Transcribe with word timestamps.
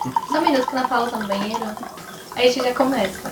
Só 0.00 0.38
um 0.38 0.42
minuto 0.42 0.68
que 0.68 0.74
na 0.76 0.86
Paula 0.86 1.10
tá 1.10 1.18
no 1.18 1.26
banheiro. 1.26 1.64
Aí 2.36 2.48
a 2.48 2.52
gente 2.52 2.62
já 2.62 2.72
começa. 2.72 3.30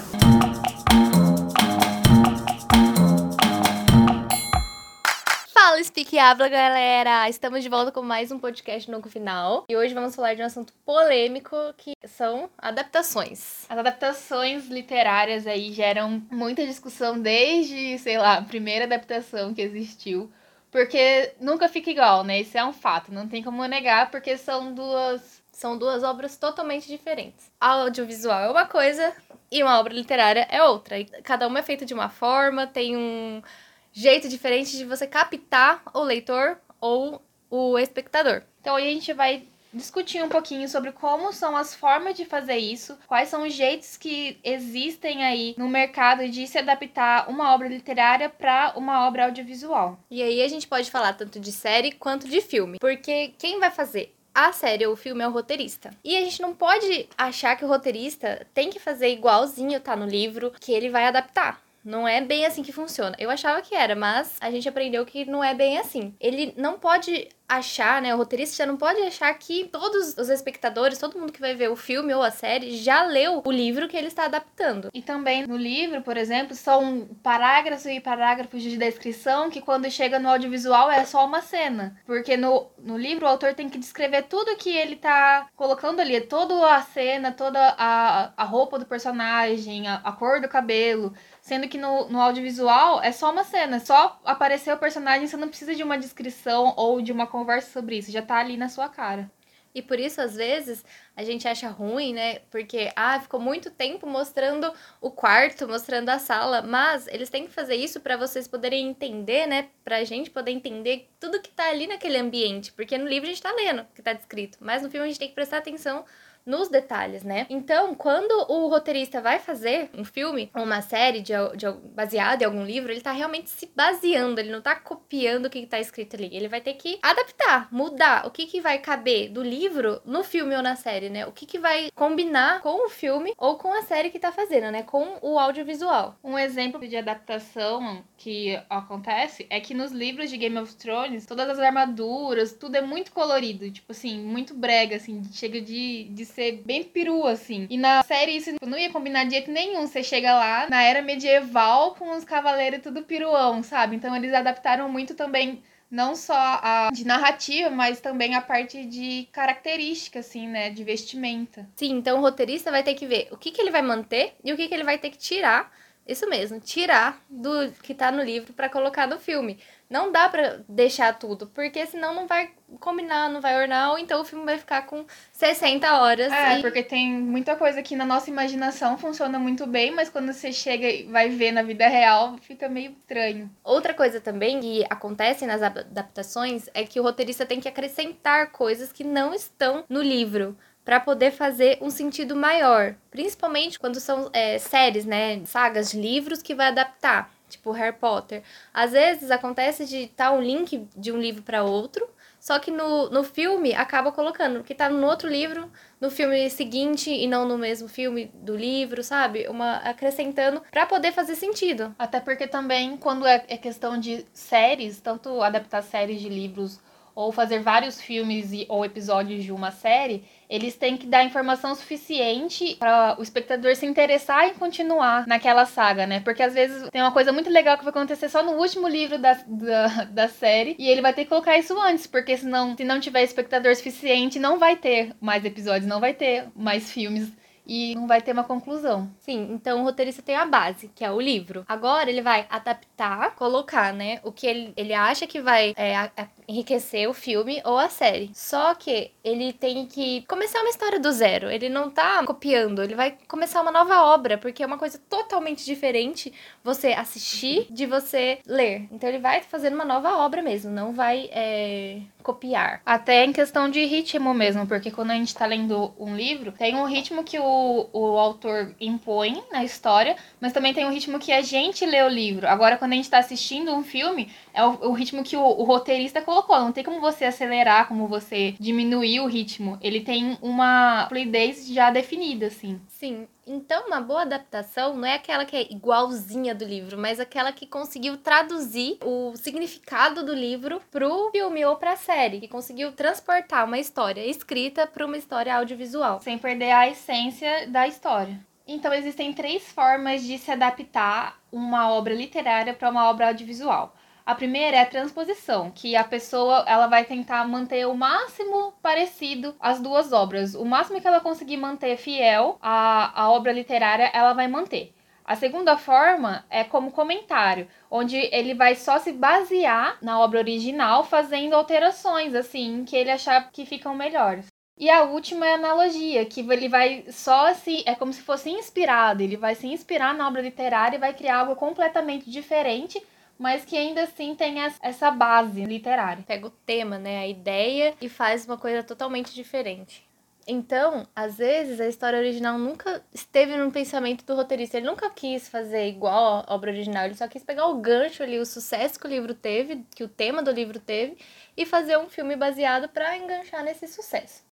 Fala, 5.55 5.85
Speak 5.85 6.19
Habla, 6.19 6.49
galera! 6.49 7.29
Estamos 7.29 7.63
de 7.63 7.69
volta 7.69 7.93
com 7.93 8.03
mais 8.03 8.33
um 8.33 8.41
podcast 8.41 8.91
no 8.91 9.01
final. 9.05 9.65
E 9.69 9.77
hoje 9.77 9.95
vamos 9.95 10.17
falar 10.17 10.35
de 10.35 10.43
um 10.43 10.47
assunto 10.47 10.73
polêmico 10.85 11.57
que 11.77 11.93
são 12.05 12.51
adaptações. 12.59 13.65
As 13.69 13.79
adaptações 13.79 14.67
literárias 14.67 15.47
aí 15.47 15.73
geram 15.73 16.21
muita 16.33 16.67
discussão 16.67 17.17
desde, 17.21 17.97
sei 18.01 18.19
lá, 18.19 18.39
a 18.39 18.43
primeira 18.43 18.87
adaptação 18.87 19.55
que 19.55 19.63
existiu. 19.63 20.33
Porque 20.73 21.33
nunca 21.41 21.69
fica 21.69 21.93
igual, 21.93 22.25
né? 22.25 22.41
Isso 22.41 22.59
é 22.59 22.65
um 22.65 22.73
fato, 22.73 23.13
não 23.13 23.29
tem 23.29 23.41
como 23.41 23.65
negar, 23.67 24.11
porque 24.11 24.37
são 24.37 24.75
duas 24.75 25.36
são 25.57 25.79
duas 25.79 26.03
obras 26.03 26.37
totalmente 26.37 26.87
diferentes. 26.87 27.51
A 27.59 27.71
audiovisual 27.71 28.43
é 28.43 28.51
uma 28.51 28.67
coisa 28.67 29.15
e 29.51 29.63
uma 29.63 29.81
obra 29.81 29.95
literária 29.95 30.47
é 30.51 30.63
outra. 30.63 30.99
E 30.99 31.07
cada 31.23 31.47
uma 31.49 31.61
é 31.61 31.63
feita 31.63 31.87
de 31.87 31.95
uma 31.95 32.11
forma, 32.11 32.67
tem 32.67 32.95
um 32.95 33.43
jeito 33.91 34.29
diferente 34.29 34.77
de 34.77 34.85
você 34.85 35.07
captar 35.07 35.81
o 35.95 36.03
leitor 36.03 36.59
ou 36.79 37.23
o 37.49 37.79
espectador. 37.79 38.43
Então 38.61 38.77
a 38.77 38.81
gente 38.83 39.15
vai 39.15 39.45
discutir 39.73 40.23
um 40.23 40.29
pouquinho 40.29 40.69
sobre 40.69 40.93
como 40.93 41.33
são 41.33 41.57
as 41.57 41.75
formas 41.75 42.15
de 42.15 42.27
fazer 42.27 42.57
isso, 42.57 42.99
quais 43.07 43.31
são 43.31 43.47
os 43.47 43.55
jeitos 43.55 43.97
que 43.97 44.39
existem 44.45 45.25
aí 45.25 45.55
no 45.57 45.69
mercado 45.69 46.29
de 46.29 46.47
se 46.47 46.59
adaptar 46.59 47.31
uma 47.31 47.55
obra 47.55 47.69
literária 47.69 48.29
para 48.29 48.75
uma 48.77 49.07
obra 49.07 49.25
audiovisual. 49.25 49.99
E 50.11 50.23
aí 50.23 50.43
a 50.43 50.49
gente 50.49 50.69
pode 50.69 50.91
falar 50.91 51.15
tanto 51.15 51.41
de 51.41 51.51
série 51.51 51.93
quanto 51.93 52.29
de 52.29 52.43
filme, 52.43 52.79
porque 52.79 53.35
quem 53.39 53.59
vai 53.59 53.71
fazer 53.71 54.16
a 54.37 54.53
série 54.53 54.87
ou 54.87 54.93
o 54.93 54.97
filme 54.97 55.25
é 55.25 55.27
o 55.27 55.33
roteirista. 55.33 55.91
E 56.05 56.15
a 56.15 56.21
gente 56.21 56.43
não 56.43 56.55
pode 56.55 57.09
achar 57.17 57.57
que 57.57 57.65
o 57.65 57.69
roteirista 57.69 58.47
tem 58.53 58.69
que 58.69 58.79
fazer 58.79 59.09
igualzinho 59.09 59.81
tá 59.81 59.97
no 59.97 60.05
livro, 60.05 60.53
que 60.61 60.73
ele 60.73 60.91
vai 60.91 61.07
adaptar. 61.07 61.66
Não 61.87 62.07
é 62.07 62.21
bem 62.21 62.45
assim 62.45 62.65
que 62.65 62.73
funciona. 62.73 63.15
Eu 63.17 63.31
achava 63.31 63.63
que 63.63 63.73
era, 63.73 63.95
mas 63.95 64.37
a 64.41 64.51
gente 64.51 64.69
aprendeu 64.69 65.07
que 65.07 65.25
não 65.25 65.43
é 65.43 65.55
bem 65.55 65.79
assim. 65.79 66.13
Ele 66.19 66.53
não 66.57 66.81
pode 66.81 67.29
achar, 67.49 68.03
né, 68.03 68.13
o 68.13 68.19
roteirista 68.19 68.57
já 68.57 68.67
não 68.67 68.77
pode 68.77 69.01
achar 69.03 69.33
que 69.35 69.69
todos 69.69 70.17
os 70.17 70.29
espectadores, 70.29 70.99
todo 70.99 71.19
mundo 71.19 71.33
que 71.33 71.41
vai 71.41 71.55
ver 71.55 71.71
o 71.71 71.77
filme 71.77 72.13
ou 72.13 72.23
a 72.23 72.31
série 72.31 72.77
já 72.77 73.05
leu 73.05 73.43
o 73.45 73.53
livro 73.53 73.87
que 73.87 73.97
ele 73.97 74.09
está 74.09 74.25
adaptando. 74.25 74.91
E 74.93 75.01
também 75.01 75.47
no 75.47 75.57
livro, 75.57 76.03
por 76.03 76.17
exemplo, 76.17 76.57
são 76.57 77.09
parágrafos 77.23 77.87
e 77.87 78.01
parágrafos 78.01 78.63
de 78.63 78.77
descrição 78.77 79.49
que 79.49 79.61
quando 79.61 79.91
chega 79.91 80.19
no 80.19 80.29
audiovisual 80.29 80.91
é 80.91 81.05
só 81.05 81.25
uma 81.25 81.41
cena. 81.41 81.97
Porque 82.05 82.37
no, 82.37 82.67
no 82.79 82.99
livro 82.99 83.27
o 83.27 83.29
autor 83.29 83.55
tem 83.55 83.69
que 83.69 83.79
descrever 83.79 84.23
tudo 84.23 84.57
que 84.57 84.71
ele 84.71 84.97
tá 84.97 85.49
colocando 85.55 86.01
ali, 86.01 86.21
toda 86.21 86.75
a 86.75 86.83
cena, 86.83 87.31
toda 87.31 87.61
a, 87.79 88.33
a 88.37 88.45
roupa 88.45 88.79
do 88.79 88.87
personagem, 88.87 89.87
a, 89.87 90.01
a 90.03 90.13
cor 90.13 90.41
do 90.41 90.49
cabelo. 90.49 91.15
Sendo 91.47 91.69
que 91.69 91.79
no, 91.79 92.09
no 92.09 92.21
audiovisual 92.21 93.01
é 93.01 93.13
só 93.13 93.31
uma 93.31 93.45
cena, 93.45 93.79
só 93.79 94.21
aparecer 94.25 94.75
o 94.75 94.79
personagem, 94.79 95.29
você 95.29 95.37
não 95.37 95.47
precisa 95.47 95.77
de 95.77 95.83
uma 95.85 95.97
descrição 95.97 96.75
ou 96.77 97.01
de 97.01 97.13
uma 97.13 97.25
conversa 97.25 97.71
sobre 97.71 97.97
isso, 97.97 98.11
já 98.11 98.21
tá 98.21 98.39
ali 98.39 98.57
na 98.57 98.69
sua 98.69 98.89
cara. 98.89 99.31
E 99.73 99.81
por 99.81 100.01
isso, 100.01 100.21
às 100.21 100.35
vezes, 100.35 100.85
a 101.15 101.23
gente 101.23 101.47
acha 101.47 101.69
ruim, 101.69 102.13
né? 102.15 102.41
Porque, 102.51 102.91
ah, 102.97 103.21
ficou 103.21 103.39
muito 103.39 103.71
tempo 103.71 104.09
mostrando 104.09 104.73
o 105.01 105.09
quarto, 105.09 105.69
mostrando 105.69 106.09
a 106.09 106.19
sala. 106.19 106.63
Mas 106.63 107.07
eles 107.09 107.31
têm 107.31 107.47
que 107.47 107.53
fazer 107.53 107.77
isso 107.77 108.01
para 108.01 108.17
vocês 108.17 108.49
poderem 108.49 108.89
entender, 108.89 109.47
né? 109.47 109.69
Pra 109.85 110.03
gente 110.03 110.31
poder 110.31 110.51
entender 110.51 111.09
tudo 111.21 111.43
que 111.43 111.51
tá 111.51 111.69
ali 111.69 111.87
naquele 111.87 112.17
ambiente. 112.17 112.73
Porque 112.73 112.99
no 112.99 113.07
livro 113.07 113.29
a 113.29 113.33
gente 113.33 113.43
tá 113.43 113.53
lendo 113.53 113.83
o 113.83 113.95
que 113.95 114.03
tá 114.03 114.15
descrito. 114.15 114.59
Mas 114.63 114.83
no 114.83 114.91
filme 114.91 115.05
a 115.05 115.09
gente 115.09 115.19
tem 115.19 115.29
que 115.29 115.35
prestar 115.35 115.59
atenção 115.59 116.05
nos 116.47 116.69
detalhes, 116.69 117.25
né? 117.25 117.47
Então, 117.51 117.95
quando 117.95 118.33
o 118.49 118.69
roteirista 118.69 119.21
vai 119.21 119.41
fazer 119.41 119.91
um 119.93 120.05
filme 120.05 120.49
ou 120.55 120.63
uma 120.63 120.81
série 120.81 121.21
de, 121.21 121.33
de, 121.57 121.71
baseado 121.93 122.43
em 122.43 122.45
algum 122.45 122.65
livro, 122.65 122.93
ele 122.93 123.01
tá 123.01 123.11
realmente 123.11 123.51
se 123.51 123.69
baseando, 123.75 124.41
ele 124.41 124.53
não 124.53 124.63
tá 124.63 124.77
copiando 124.77 125.47
o 125.47 125.51
que 125.51 125.67
tá 125.67 125.81
escrito 125.81 126.15
ali. 126.15 126.31
Ele 126.33 126.49
vai 126.49 126.61
ter 126.61 126.75
que 126.75 126.99
adaptar, 127.03 127.69
mudar 127.73 128.27
o 128.27 128.31
que, 128.31 128.47
que 128.47 128.61
vai 128.61 128.79
caber 128.79 129.29
do 129.31 129.43
livro 129.43 130.01
no 130.05 130.23
filme 130.23 130.55
ou 130.55 130.63
na 130.63 130.77
série, 130.77 131.11
né? 131.11 131.27
O 131.27 131.33
que, 131.33 131.45
que 131.45 131.59
vai 131.59 131.91
combinar 131.95 132.61
com 132.61 132.87
o 132.87 132.89
filme 132.89 133.35
ou 133.37 133.57
com 133.57 133.73
a 133.73 133.83
série 133.83 134.11
que 134.11 134.19
tá 134.19 134.31
fazendo, 134.31 134.71
né? 134.71 134.85
Com 134.85 135.19
o 135.21 135.39
audiovisual. 135.39 136.17
Um 136.23 136.39
exemplo 136.39 136.87
de 136.87 136.97
adaptação 136.97 138.05
que 138.17 138.59
acontece 138.71 139.47
é 139.51 139.59
que 139.59 139.75
nos 139.75 139.91
livros 139.91 140.31
de 140.31 140.37
Game 140.37 140.59
of 140.59 140.75
Thrones, 140.77 141.27
todas 141.27 141.49
as 141.49 141.59
armaduras, 141.59 142.53
tudo 142.53 142.77
é 142.77 142.81
muito 142.81 143.13
colorido, 143.13 143.71
tipo 143.71 143.91
assim, 143.91 144.21
muito 144.21 144.55
brega, 144.55 144.97
assim, 144.97 145.23
chega 145.33 145.61
de, 145.61 146.05
de 146.05 146.25
ser 146.37 146.63
bem 146.67 146.85
peru, 146.85 147.27
assim. 147.27 147.67
E 147.71 147.79
na 147.79 148.03
série 148.03 148.37
isso 148.37 148.51
não 148.63 148.79
ia 148.79 148.91
combinar 148.91 149.25
de 149.25 149.31
jeito 149.31 149.51
nenhum. 149.51 149.87
Você 149.87 150.03
chega 150.03 150.35
lá 150.35 150.69
na 150.69 150.83
era 150.83 151.01
medieval 151.01 151.95
com 151.95 152.15
os 152.15 152.25
cavaleiros 152.25 152.83
tudo 152.83 153.03
peruão, 153.03 153.63
sabe? 153.63 153.97
Então 153.97 154.15
eles 154.15 154.35
adaptaram 154.35 154.87
muito 154.89 155.15
também 155.15 155.63
não 155.91 156.15
só 156.15 156.35
a 156.37 156.91
de 156.93 157.07
narrativa, 157.07 157.71
mas 157.71 158.01
também 158.01 158.35
a 158.35 158.43
parte 158.43 158.85
de 158.85 159.29
característica, 159.33 160.19
assim, 160.19 160.47
né? 160.47 160.69
De 160.69 160.85
vestimenta. 160.85 161.67
Sim, 161.75 161.93
então 161.93 162.19
o 162.19 162.21
roteirista 162.21 162.71
vai 162.71 162.83
ter 162.83 162.95
que 162.95 163.07
ver 163.07 163.29
o 163.31 163.39
que, 163.39 163.51
que 163.51 163.61
ele 163.61 163.71
vai 163.71 163.83
manter 163.83 164.35
e 164.45 164.53
o 164.53 164.57
que, 164.57 164.69
que 164.69 164.75
ele 164.75 164.85
vai 164.85 164.99
ter 164.99 165.11
que 165.11 165.19
tirar. 165.19 165.73
Isso 166.07 166.29
mesmo, 166.29 166.61
tirar 166.61 167.21
do 167.29 167.73
que 167.83 167.93
tá 167.93 168.13
no 168.13 168.23
livro 168.23 168.53
para 168.53 168.69
colocar 168.69 169.09
no 169.09 169.19
filme. 169.19 169.59
Não 169.91 170.11
dá 170.11 170.29
para 170.29 170.61
deixar 170.69 171.17
tudo, 171.19 171.47
porque 171.49 171.85
senão 171.87 172.15
não 172.15 172.27
vai 172.27 172.51
combinar, 172.81 173.29
não 173.29 173.41
vai 173.41 173.57
ornar, 173.61 173.91
ou 173.91 173.99
então 173.99 174.21
o 174.21 174.25
filme 174.25 174.45
vai 174.45 174.59
ficar 174.59 174.83
com 174.87 175.05
60 175.33 176.01
horas. 176.01 176.33
É, 176.33 176.59
e... 176.59 176.63
porque 176.63 176.83
tem 176.83 177.13
muita 177.13 177.57
coisa 177.57 177.83
que 177.83 177.97
na 177.97 178.05
nossa 178.05 178.31
imaginação 178.31 178.99
funciona 178.99 179.39
muito 179.39 179.67
bem, 179.67 179.91
mas 179.91 180.09
quando 180.09 180.33
você 180.33 180.53
chega 180.53 180.89
e 180.89 181.05
vai 181.05 181.29
ver 181.29 181.53
na 181.53 181.63
vida 181.63 181.87
real, 181.89 182.37
fica 182.41 182.69
meio 182.69 182.93
estranho. 182.93 183.51
Outra 183.63 183.95
coisa 183.95 184.21
também 184.21 184.61
que 184.61 184.85
acontece 184.89 185.47
nas 185.47 185.63
adaptações 185.63 186.69
é 186.75 186.85
que 186.85 187.01
o 187.01 187.03
roteirista 187.03 187.47
tem 187.47 187.61
que 187.61 187.69
acrescentar 187.69 188.51
coisas 188.51 188.93
que 188.93 189.05
não 189.05 189.35
estão 189.35 189.85
no 189.89 190.03
livro 190.03 190.57
para 190.87 191.01
poder 191.01 191.33
fazer 191.33 191.79
um 191.83 191.91
sentido 191.91 192.37
maior, 192.37 192.95
principalmente 193.11 193.77
quando 193.77 193.99
são 193.99 194.31
é, 194.33 194.57
séries, 194.57 195.05
né, 195.05 195.45
sagas 195.45 195.91
de 195.91 196.01
livros 196.01 196.41
que 196.41 196.55
vai 196.55 196.69
adaptar 196.69 197.35
tipo 197.49 197.73
Harry 197.73 197.97
Potter. 197.97 198.43
Às 198.73 198.93
vezes 198.93 199.31
acontece 199.31 199.85
de 199.85 200.05
estar 200.05 200.31
tá 200.31 200.33
um 200.33 200.41
link 200.41 200.89
de 200.97 201.13
um 201.13 201.19
livro 201.19 201.43
para 201.43 201.65
outro, 201.65 202.09
só 202.39 202.61
que 202.61 202.71
no, 202.71 203.11
no 203.11 203.25
filme 203.25 203.75
acaba 203.75 204.13
colocando 204.13 204.63
que 204.63 204.75
tá 204.75 204.89
no 204.89 205.05
outro 205.05 205.29
livro, 205.29 205.69
no 206.01 206.09
filme 206.11 206.49
seguinte 206.51 207.11
e 207.11 207.27
não 207.27 207.47
no 207.47 207.59
mesmo 207.59 207.89
filme 207.89 208.31
do 208.35 208.57
livro, 208.57 209.03
sabe? 209.03 209.49
Uma 209.49 209.79
acrescentando 209.79 210.63
para 210.71 210.87
poder 210.87 211.11
fazer 211.11 211.35
sentido. 211.35 211.95
Até 211.99 212.21
porque 212.21 212.47
também 212.47 212.97
quando 212.97 213.27
é, 213.27 213.45
é 213.49 213.57
questão 213.57 213.99
de 213.99 214.25
séries, 214.33 215.01
tanto 215.01 215.43
adaptar 215.43 215.83
séries 215.83 216.21
de 216.21 216.29
livros 216.29 216.81
ou 217.17 217.33
fazer 217.33 217.61
vários 217.61 217.99
filmes 217.99 218.53
e, 218.53 218.67
ou 218.69 218.85
episódios 218.85 219.43
de 219.43 219.51
uma 219.51 219.71
série, 219.71 220.23
eles 220.51 220.77
têm 220.77 220.99
que 220.99 221.07
dar 221.07 221.25
informação 221.25 221.75
suficiente 221.75 222.77
para 222.79 223.17
o 223.19 223.23
espectador 223.23 223.75
se 223.75 223.87
interessar 223.87 224.49
em 224.49 224.55
continuar 224.55 225.27
naquela 225.27 225.65
saga, 225.65 226.07
né? 226.07 226.21
Porque 226.21 226.43
às 226.43 226.53
vezes 226.53 226.91
tem 226.91 227.01
uma 227.01 227.11
coisa 227.11 227.33
muito 227.33 227.49
legal 227.49 227.79
que 227.79 227.85
vai 227.85 227.91
acontecer 227.91 228.29
só 228.29 228.43
no 228.43 228.53
último 228.53 228.87
livro 228.87 229.17
da, 229.19 229.33
da, 229.47 230.05
da 230.05 230.29
série 230.29 230.77
e 230.79 230.87
ele 230.91 231.01
vai 231.01 231.15
ter 231.15 231.25
que 231.25 231.31
colocar 231.31 231.57
isso 231.57 231.81
antes, 231.81 232.07
porque 232.07 232.37
senão, 232.37 232.77
se 232.77 232.85
não 232.85 233.01
tiver 233.01 233.23
espectador 233.23 233.75
suficiente, 233.75 234.39
não 234.39 234.59
vai 234.59 234.77
ter 234.77 235.17
mais 235.19 235.43
episódios, 235.43 235.89
não 235.89 236.01
vai 236.01 236.13
ter 236.13 236.49
mais 236.55 236.93
filmes 236.93 237.33
e 237.67 237.95
não 237.95 238.07
vai 238.07 238.23
ter 238.23 238.33
uma 238.33 238.45
conclusão. 238.45 239.11
Sim, 239.19 239.49
então 239.51 239.81
o 239.81 239.85
roteirista 239.85 240.23
tem 240.23 240.37
a 240.37 240.47
base, 240.47 240.91
que 240.95 241.05
é 241.05 241.11
o 241.11 241.21
livro. 241.21 241.65
Agora 241.69 242.09
ele 242.09 242.23
vai 242.23 242.47
adaptar, 242.49 243.35
colocar, 243.35 243.93
né, 243.93 244.21
o 244.23 244.31
que 244.31 244.47
ele, 244.47 244.73
ele 244.77 244.95
acha 244.95 245.27
que 245.27 245.41
vai 245.41 245.75
é, 245.77 246.11
enriquecer 246.47 247.09
o 247.09 247.15
filme 247.15 247.61
ou 247.65 247.79
a 247.79 247.89
série. 247.89 248.31
Só 248.35 248.75
que 248.75 249.11
ele 249.25 249.53
tem 249.53 249.87
que 249.87 250.23
começar 250.23 250.61
uma 250.61 250.71
história 250.71 251.01
do 251.01 251.11
zero. 251.11 251.51
Ele 251.51 251.69
não 251.69 251.91
tá 251.91 252.25
copiando, 252.25 252.83
ele 252.83 252.95
vai 252.95 253.17
começar 253.27 253.61
uma 253.61 253.73
nova 253.73 254.03
obra, 254.03 254.39
porque 254.39 254.63
é 254.63 254.67
uma 254.67 254.79
coisa 254.79 254.99
totalmente 255.11 255.65
diferente 255.65 256.33
você 256.63 256.89
assistir 256.89 257.67
de 257.71 257.87
você 257.87 258.39
ler. 258.47 258.87
Então 258.93 259.09
ele 259.09 259.19
vai 259.19 259.43
fazendo 259.43 259.75
uma 259.75 259.85
nova 259.85 260.17
obra 260.19 260.43
mesmo, 260.43 260.71
não 260.71 260.93
vai 260.93 261.29
é, 261.33 262.01
copiar. 262.27 262.83
Até 262.85 263.25
em 263.25 263.33
questão 263.33 263.71
de 263.71 263.85
ritmo 263.85 264.35
mesmo, 264.35 264.67
porque 264.67 264.91
quando 264.91 265.13
a 265.13 265.15
gente 265.15 265.33
tá 265.33 265.47
lendo 265.47 265.95
um 265.97 266.17
livro, 266.17 266.51
tem 266.51 266.75
um 266.75 266.85
ritmo 266.85 267.23
que 267.23 267.39
o, 267.39 267.89
o 267.93 268.19
autor 268.19 268.75
impõe 268.81 269.45
na 269.53 269.63
história, 269.63 270.17
mas 270.41 270.53
também 270.53 270.75
tem 270.75 270.85
um 270.85 270.91
ritmo 270.91 271.21
que 271.21 271.31
a 271.31 271.41
gente 271.41 271.87
lê 271.87 272.03
o 272.03 272.09
livro. 272.09 272.49
Agora, 272.49 272.77
quando 272.77 272.95
a 272.95 272.97
gente 272.97 273.09
tá 273.09 273.19
assistindo 273.19 273.73
um 273.73 273.85
filme, 273.85 274.29
é 274.53 274.65
o, 274.65 274.89
o 274.89 274.93
ritmo 274.93 275.23
que 275.23 275.37
o, 275.37 275.41
o 275.41 275.63
roteirista 275.63 276.21
colocou 276.21 276.59
não 276.59 276.73
tem 276.73 276.83
como 276.83 277.01
você 277.01 277.25
acelerar, 277.25 277.87
como 277.87 278.09
você 278.09 278.57
diminuir 278.59 279.21
o 279.21 279.27
ritmo. 279.27 279.79
Ele 279.81 280.01
tem 280.01 280.37
uma 280.43 281.07
fluidez 281.09 281.69
já 281.69 281.91
definida, 281.91 282.47
assim. 282.47 282.81
Sim. 282.89 283.29
Então, 283.49 283.87
uma 283.87 284.01
boa 284.01 284.23
adaptação 284.23 284.97
não 284.97 285.07
é 285.07 285.15
aquela 285.15 285.45
que 285.45 285.55
é 285.55 285.73
igualzinha 285.73 286.53
do 286.53 286.65
livro, 286.65 286.99
mas 286.99 287.21
aquela 287.21 287.53
que 287.53 287.65
conseguiu 287.65 288.17
traduzir 288.17 288.99
o 289.05 289.37
significado 289.37 290.25
do 290.25 290.35
livro 290.35 290.83
pro 290.91 291.31
filme 291.31 291.65
ou 291.65 291.77
pra 291.77 291.95
série, 291.95 292.41
que 292.41 292.49
conseguiu 292.49 292.91
transportar 292.91 293.65
uma 293.65 293.79
história 293.79 294.27
escrita 294.27 294.85
para 294.85 295.07
uma 295.07 295.17
história 295.17 295.57
audiovisual, 295.57 296.21
sem 296.21 296.37
perder 296.37 296.73
a 296.73 296.89
essência 296.89 297.69
da 297.69 297.87
história. 297.87 298.37
Então, 298.67 298.93
existem 298.93 299.33
três 299.33 299.63
formas 299.71 300.25
de 300.25 300.39
se 300.39 300.51
adaptar 300.51 301.39
uma 301.53 301.93
obra 301.93 302.13
literária 302.13 302.75
para 302.75 302.91
uma 302.91 303.09
obra 303.09 303.29
audiovisual. 303.29 303.95
A 304.27 304.35
primeira 304.35 304.79
é 304.79 304.81
a 304.81 304.87
transposição, 304.87 305.71
que 305.71 305.95
a 305.95 306.03
pessoa 306.03 306.65
ela 306.67 306.89
vai 306.89 307.05
tentar 307.05 307.47
manter 307.47 307.87
o 307.87 307.95
máximo 307.95 308.73
parecido 308.83 309.55
as 309.61 309.81
duas 309.81 310.13
obras. 310.13 310.57
O 310.57 310.65
máximo 310.65 311.01
que 311.01 311.07
ela 311.07 311.21
conseguir 311.21 311.57
manter 311.57 311.97
fiel 311.97 312.59
à, 312.61 313.23
à 313.23 313.31
obra 313.31 313.53
literária, 313.53 314.11
ela 314.13 314.33
vai 314.33 314.49
manter. 314.49 314.93
A 315.25 315.37
segunda 315.37 315.79
forma 315.79 316.45
é 316.51 316.65
como 316.65 316.91
comentário, 316.91 317.69
onde 317.89 318.17
ele 318.17 318.53
vai 318.53 318.75
só 318.75 318.99
se 318.99 319.13
basear 319.13 319.97
na 320.03 320.19
obra 320.19 320.41
original, 320.41 321.05
fazendo 321.05 321.55
alterações, 321.55 322.35
assim, 322.35 322.85
que 322.85 322.97
ele 322.97 323.13
achar 323.13 323.49
que 323.53 323.65
ficam 323.65 323.95
melhores. 323.95 324.47
E 324.77 324.91
a 324.91 325.05
última 325.05 325.47
é 325.47 325.53
a 325.53 325.55
analogia, 325.55 326.27
que 326.27 326.41
ele 326.41 326.69
vai 326.69 327.05
só 327.11 327.55
se. 327.55 327.85
É 327.87 327.95
como 327.95 328.13
se 328.13 328.23
fosse 328.23 328.51
inspirado, 328.51 329.23
ele 329.23 329.37
vai 329.37 329.55
se 329.55 329.69
inspirar 329.69 330.15
na 330.15 330.27
obra 330.27 330.43
literária 330.43 330.97
e 330.97 331.01
vai 331.01 331.15
criar 331.15 331.39
algo 331.39 331.55
completamente 331.55 332.29
diferente 332.29 333.01
mas 333.39 333.65
que 333.65 333.77
ainda 333.77 334.03
assim 334.03 334.35
tem 334.35 334.57
essa 334.83 335.11
base 335.11 335.65
literária. 335.65 336.25
Pega 336.27 336.47
o 336.47 336.51
tema, 336.51 336.99
né, 336.99 337.19
a 337.19 337.27
ideia 337.27 337.95
e 338.01 338.09
faz 338.09 338.47
uma 338.47 338.57
coisa 338.57 338.83
totalmente 338.83 339.35
diferente. 339.35 340.07
Então, 340.49 341.09
às 341.15 341.39
vezes, 341.39 341.81
a 341.81 341.89
história 341.89 342.19
original 342.21 342.57
nunca 342.57 343.05
esteve 343.13 343.57
no 343.57 343.73
pensamento 343.73 344.25
do 344.25 344.37
roteirista. 344.37 344.77
Ele 344.77 344.87
nunca 344.87 345.11
quis 345.11 345.49
fazer 345.49 345.89
igual 345.89 346.45
a 346.47 346.55
obra 346.55 346.71
original. 346.71 347.05
Ele 347.05 347.17
só 347.17 347.27
quis 347.27 347.43
pegar 347.43 347.67
o 347.67 347.81
gancho 347.81 348.23
ali, 348.23 348.39
o 348.39 348.47
sucesso 348.47 348.99
que 348.99 349.07
o 349.07 349.11
livro 349.11 349.35
teve, 349.35 349.85
que 349.95 350.05
o 350.05 350.09
tema 350.09 350.45
do 350.45 350.53
livro 350.53 350.79
teve, 350.79 351.19
e 351.57 351.67
fazer 351.67 351.99
um 351.99 352.09
filme 352.09 352.37
baseado 352.37 352.89
para 352.89 353.17
enganchar 353.17 353.65
nesse 353.65 353.89
sucesso. 353.89 354.47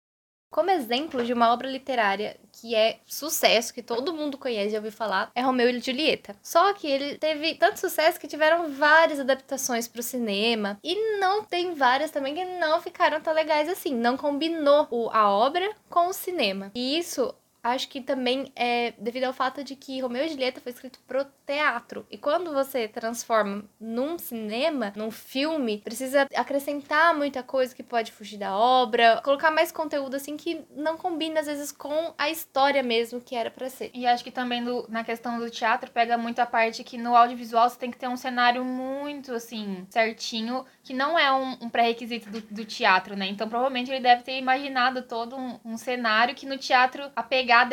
Como 0.53 0.71
exemplo 0.71 1.25
de 1.25 1.33
uma 1.33 1.51
obra 1.51 1.67
literária 1.67 2.37
que 2.53 2.75
é 2.75 2.99
sucesso, 3.07 3.73
que 3.73 3.83
todo 3.83 4.13
mundo 4.13 4.37
conhece 4.37 4.75
e 4.75 4.77
ouviu 4.77 4.93
falar, 4.93 5.33
é 5.35 5.41
Romeu 5.41 5.71
e 5.71 5.81
Julieta. 5.81 6.37
Só 6.43 6.75
que 6.75 6.87
ele 6.87 7.17
teve 7.17 7.55
tanto 7.55 7.81
sucesso 7.81 8.21
que 8.21 8.29
tiveram 8.29 8.71
várias 8.71 9.19
adaptações 9.19 9.89
para 9.89 10.01
o 10.01 10.03
cinema 10.03 10.79
e 10.85 11.19
não 11.19 11.43
tem 11.43 11.75
várias 11.75 12.11
também 12.11 12.35
que 12.35 12.45
não 12.45 12.83
ficaram 12.83 13.19
tão 13.23 13.33
legais 13.33 13.67
assim, 13.67 13.95
não 13.95 14.15
combinou 14.19 15.11
a 15.11 15.31
obra 15.31 15.75
com 15.89 16.09
o 16.09 16.13
cinema. 16.13 16.71
E 16.75 16.99
isso 16.99 17.35
acho 17.63 17.89
que 17.89 18.01
também 18.01 18.51
é 18.57 18.93
devido 18.99 19.25
ao 19.25 19.33
fato 19.33 19.63
de 19.63 19.77
que 19.77 20.01
Romeu 20.01 20.25
e 20.25 20.29
Julieta 20.29 20.61
foi 20.61 20.73
escrito 20.73 20.99
pro 21.07 21.25
teatro. 21.47 22.07
E 22.11 22.19
quando 22.19 22.53
você 22.53 22.89
transforma 22.89 23.65
num 23.79 24.19
cinema, 24.19 24.93
num 24.97 25.11
filme, 25.11 25.79
precisa 25.79 26.27
acrescentar 26.35 27.15
muita 27.15 27.43
coisa 27.43 27.75
que 27.75 27.83
pode 27.83 28.11
fugir 28.13 28.39
da 28.39 28.57
obra, 28.57 29.21
colocar 29.23 29.51
mais 29.51 29.71
conteúdo 29.71 30.17
assim 30.17 30.37
que 30.37 30.65
não 30.75 30.97
combina 30.97 31.41
às 31.41 31.47
vezes 31.47 31.71
com 31.71 32.13
a 32.19 32.31
história 32.31 32.83
mesmo 32.83 33.21
que 33.21 33.37
era 33.37 33.51
para 33.51 33.69
ser. 33.69 33.91
E 33.95 34.07
acho 34.07 34.25
que 34.25 34.31
também 34.31 34.63
na 34.89 35.05
questão 35.05 35.39
do 35.39 35.51
teatro 35.51 35.91
pega 35.91 36.19
muito 36.19 36.41
a 36.41 36.47
parte 36.47 36.83
que 36.83 36.99
no 36.99 37.15
audiovisual 37.15 37.69
você 37.69 37.79
tem 37.79 37.91
que 37.91 37.99
ter 37.99 38.09
um 38.09 38.17
cenário 38.17 38.65
muito 38.65 39.35
assim 39.35 39.87
certinho, 39.91 40.65
que 40.83 40.95
não 40.95 41.19
é 41.19 41.33
um, 41.33 41.53
um 41.63 41.69
pré-requisito 41.69 42.31
do, 42.31 42.41
do, 42.41 42.65
teatro, 42.65 43.17
né? 43.17 43.27
Então 43.27 43.49
provavelmente 43.49 43.91
ele 43.91 44.01
deve 44.01 44.23
ter 44.23 44.39
imaginado 44.39 45.03
todo 45.03 45.37
um, 45.37 45.61
um 45.65 45.77
cenário 45.77 46.35
que 46.35 46.47
no 46.47 46.59
teatro 46.59 47.11
a 47.15 47.23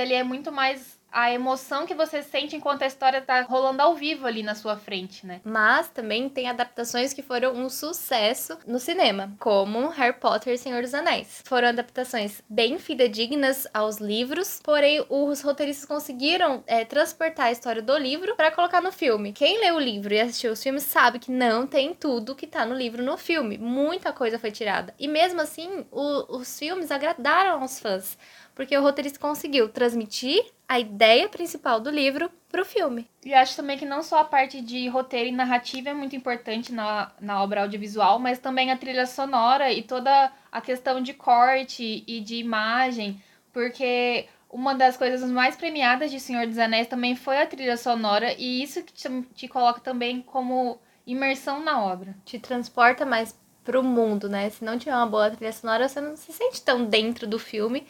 ele 0.01 0.13
é 0.13 0.23
muito 0.23 0.51
mais 0.51 0.99
a 1.11 1.31
emoção 1.31 1.85
que 1.85 1.93
você 1.93 2.21
sente 2.21 2.55
enquanto 2.55 2.83
a 2.83 2.87
história 2.87 3.21
tá 3.21 3.41
rolando 3.41 3.81
ao 3.81 3.95
vivo 3.95 4.27
ali 4.27 4.43
na 4.43 4.55
sua 4.55 4.77
frente, 4.77 5.25
né? 5.25 5.41
Mas 5.43 5.89
também 5.89 6.29
tem 6.29 6.47
adaptações 6.47 7.13
que 7.13 7.23
foram 7.23 7.53
um 7.53 7.69
sucesso 7.69 8.57
no 8.65 8.79
cinema, 8.79 9.33
como 9.39 9.89
Harry 9.89 10.13
Potter 10.13 10.53
e 10.53 10.57
Senhor 10.57 10.81
dos 10.81 10.93
Anéis. 10.93 11.41
Foram 11.45 11.69
adaptações 11.69 12.41
bem 12.49 12.77
fidedignas 12.77 13.67
aos 13.73 13.97
livros, 13.97 14.59
porém 14.63 15.03
os 15.09 15.41
roteiristas 15.41 15.85
conseguiram 15.85 16.63
é, 16.67 16.85
transportar 16.85 17.47
a 17.47 17.51
história 17.51 17.81
do 17.81 17.97
livro 17.97 18.35
para 18.35 18.51
colocar 18.51 18.81
no 18.81 18.91
filme. 18.91 19.33
Quem 19.33 19.59
leu 19.59 19.75
o 19.75 19.79
livro 19.79 20.13
e 20.13 20.19
assistiu 20.19 20.51
os 20.51 20.61
filmes 20.61 20.83
sabe 20.83 21.19
que 21.19 21.31
não 21.31 21.65
tem 21.65 21.93
tudo 21.93 22.35
que 22.35 22.47
tá 22.47 22.65
no 22.65 22.75
livro 22.75 23.03
no 23.03 23.17
filme. 23.17 23.57
Muita 23.57 24.13
coisa 24.13 24.37
foi 24.37 24.51
tirada. 24.51 24.93
E 24.99 25.07
mesmo 25.07 25.41
assim, 25.41 25.85
o, 25.91 26.37
os 26.37 26.57
filmes 26.57 26.91
agradaram 26.91 27.61
aos 27.61 27.79
fãs 27.79 28.17
porque 28.55 28.77
o 28.77 28.81
roteirista 28.81 29.19
conseguiu 29.19 29.69
transmitir 29.69 30.43
a 30.67 30.79
ideia 30.79 31.27
principal 31.27 31.79
do 31.79 31.89
livro 31.89 32.29
para 32.51 32.61
o 32.61 32.65
filme. 32.65 33.07
E 33.25 33.33
acho 33.33 33.55
também 33.55 33.77
que 33.77 33.85
não 33.85 34.01
só 34.01 34.19
a 34.19 34.25
parte 34.25 34.61
de 34.61 34.87
roteiro 34.87 35.29
e 35.29 35.31
narrativa 35.31 35.89
é 35.89 35.93
muito 35.93 36.15
importante 36.15 36.73
na, 36.73 37.11
na 37.19 37.41
obra 37.41 37.61
audiovisual, 37.61 38.19
mas 38.19 38.39
também 38.39 38.71
a 38.71 38.77
trilha 38.77 39.05
sonora 39.05 39.71
e 39.71 39.81
toda 39.81 40.31
a 40.51 40.61
questão 40.61 41.01
de 41.01 41.13
corte 41.13 42.03
e 42.07 42.19
de 42.19 42.35
imagem, 42.35 43.21
porque 43.53 44.27
uma 44.49 44.73
das 44.73 44.97
coisas 44.97 45.29
mais 45.29 45.55
premiadas 45.55 46.09
de 46.09 46.19
Senhor 46.19 46.47
dos 46.47 46.57
Anéis 46.57 46.87
também 46.87 47.15
foi 47.15 47.39
a 47.39 47.45
trilha 47.45 47.77
sonora, 47.77 48.33
e 48.37 48.63
isso 48.63 48.83
que 48.83 48.91
te, 48.91 49.21
te 49.35 49.47
coloca 49.47 49.79
também 49.79 50.21
como 50.21 50.79
imersão 51.05 51.63
na 51.63 51.83
obra. 51.83 52.15
Te 52.25 52.39
transporta 52.39 53.05
mais 53.05 53.37
pro 53.63 53.83
mundo, 53.83 54.27
né? 54.27 54.49
Se 54.49 54.63
não 54.65 54.79
tiver 54.79 54.95
uma 54.95 55.05
boa 55.05 55.29
trilha 55.29 55.53
sonora, 55.53 55.87
você 55.87 56.01
não 56.01 56.15
se 56.15 56.33
sente 56.33 56.61
tão 56.61 56.85
dentro 56.85 57.27
do 57.27 57.37
filme, 57.37 57.85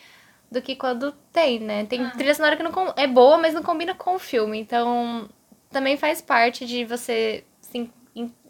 do 0.51 0.61
que 0.61 0.75
quando 0.75 1.11
tem, 1.31 1.59
né? 1.59 1.85
Tem 1.85 2.03
ah. 2.03 2.11
trilha 2.11 2.33
sonora 2.33 2.57
que 2.57 2.63
não 2.63 2.71
é 2.95 3.07
boa, 3.07 3.37
mas 3.37 3.53
não 3.53 3.63
combina 3.63 3.93
com 3.93 4.15
o 4.15 4.19
filme. 4.19 4.59
Então, 4.59 5.29
também 5.71 5.97
faz 5.97 6.21
parte 6.21 6.65
de 6.65 6.85
você 6.85 7.43
se 7.61 7.89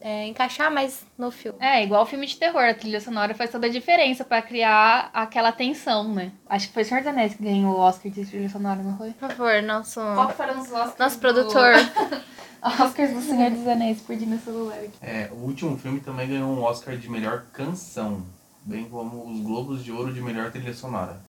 é, 0.02 0.28
encaixar 0.28 0.72
mais 0.72 1.06
no 1.18 1.30
filme. 1.30 1.58
É, 1.62 1.84
igual 1.84 2.04
o 2.04 2.06
filme 2.06 2.26
de 2.26 2.38
terror, 2.38 2.64
a 2.64 2.74
trilha 2.74 3.02
sonora 3.02 3.34
faz 3.36 3.52
toda 3.52 3.68
a 3.68 3.70
diferença 3.70 4.24
para 4.24 4.42
criar 4.42 5.10
aquela 5.14 5.52
tensão, 5.52 6.14
né? 6.14 6.32
Acho 6.48 6.68
que 6.68 6.74
foi 6.74 6.84
o 6.84 6.86
Senhor 6.86 7.02
dos 7.02 7.08
Anéis 7.08 7.36
que 7.36 7.44
ganhou 7.44 7.76
o 7.76 7.80
Oscar 7.80 8.12
de 8.12 8.26
trilha 8.26 8.50
sonora, 8.50 8.82
não 8.82 8.98
foi? 8.98 9.12
Por 9.12 9.30
favor, 9.30 9.62
nosso. 9.62 10.00
Qual 10.00 10.30
foram 10.30 10.62
os 10.62 10.72
Oscars? 10.72 10.98
Nosso 10.98 11.20
produtor. 11.20 11.74
Oscars 12.62 13.14
do 13.14 13.22
Senhor 13.22 13.52
dos 13.52 13.68
Anéis, 13.68 14.02
por 14.02 14.16
no 14.16 14.40
celular. 14.40 14.80
É, 15.02 15.30
o 15.32 15.46
último 15.46 15.78
filme 15.78 16.00
também 16.02 16.28
ganhou 16.28 16.50
um 16.50 16.62
Oscar 16.64 16.98
de 16.98 17.10
melhor 17.10 17.46
canção, 17.54 18.26
bem 18.66 18.86
como 18.90 19.30
os 19.30 19.40
Globos 19.42 19.84
de 19.84 19.92
Ouro 19.92 20.14
de 20.14 20.22
melhor 20.22 20.52
trilha 20.52 20.74
sonora. 20.74 21.29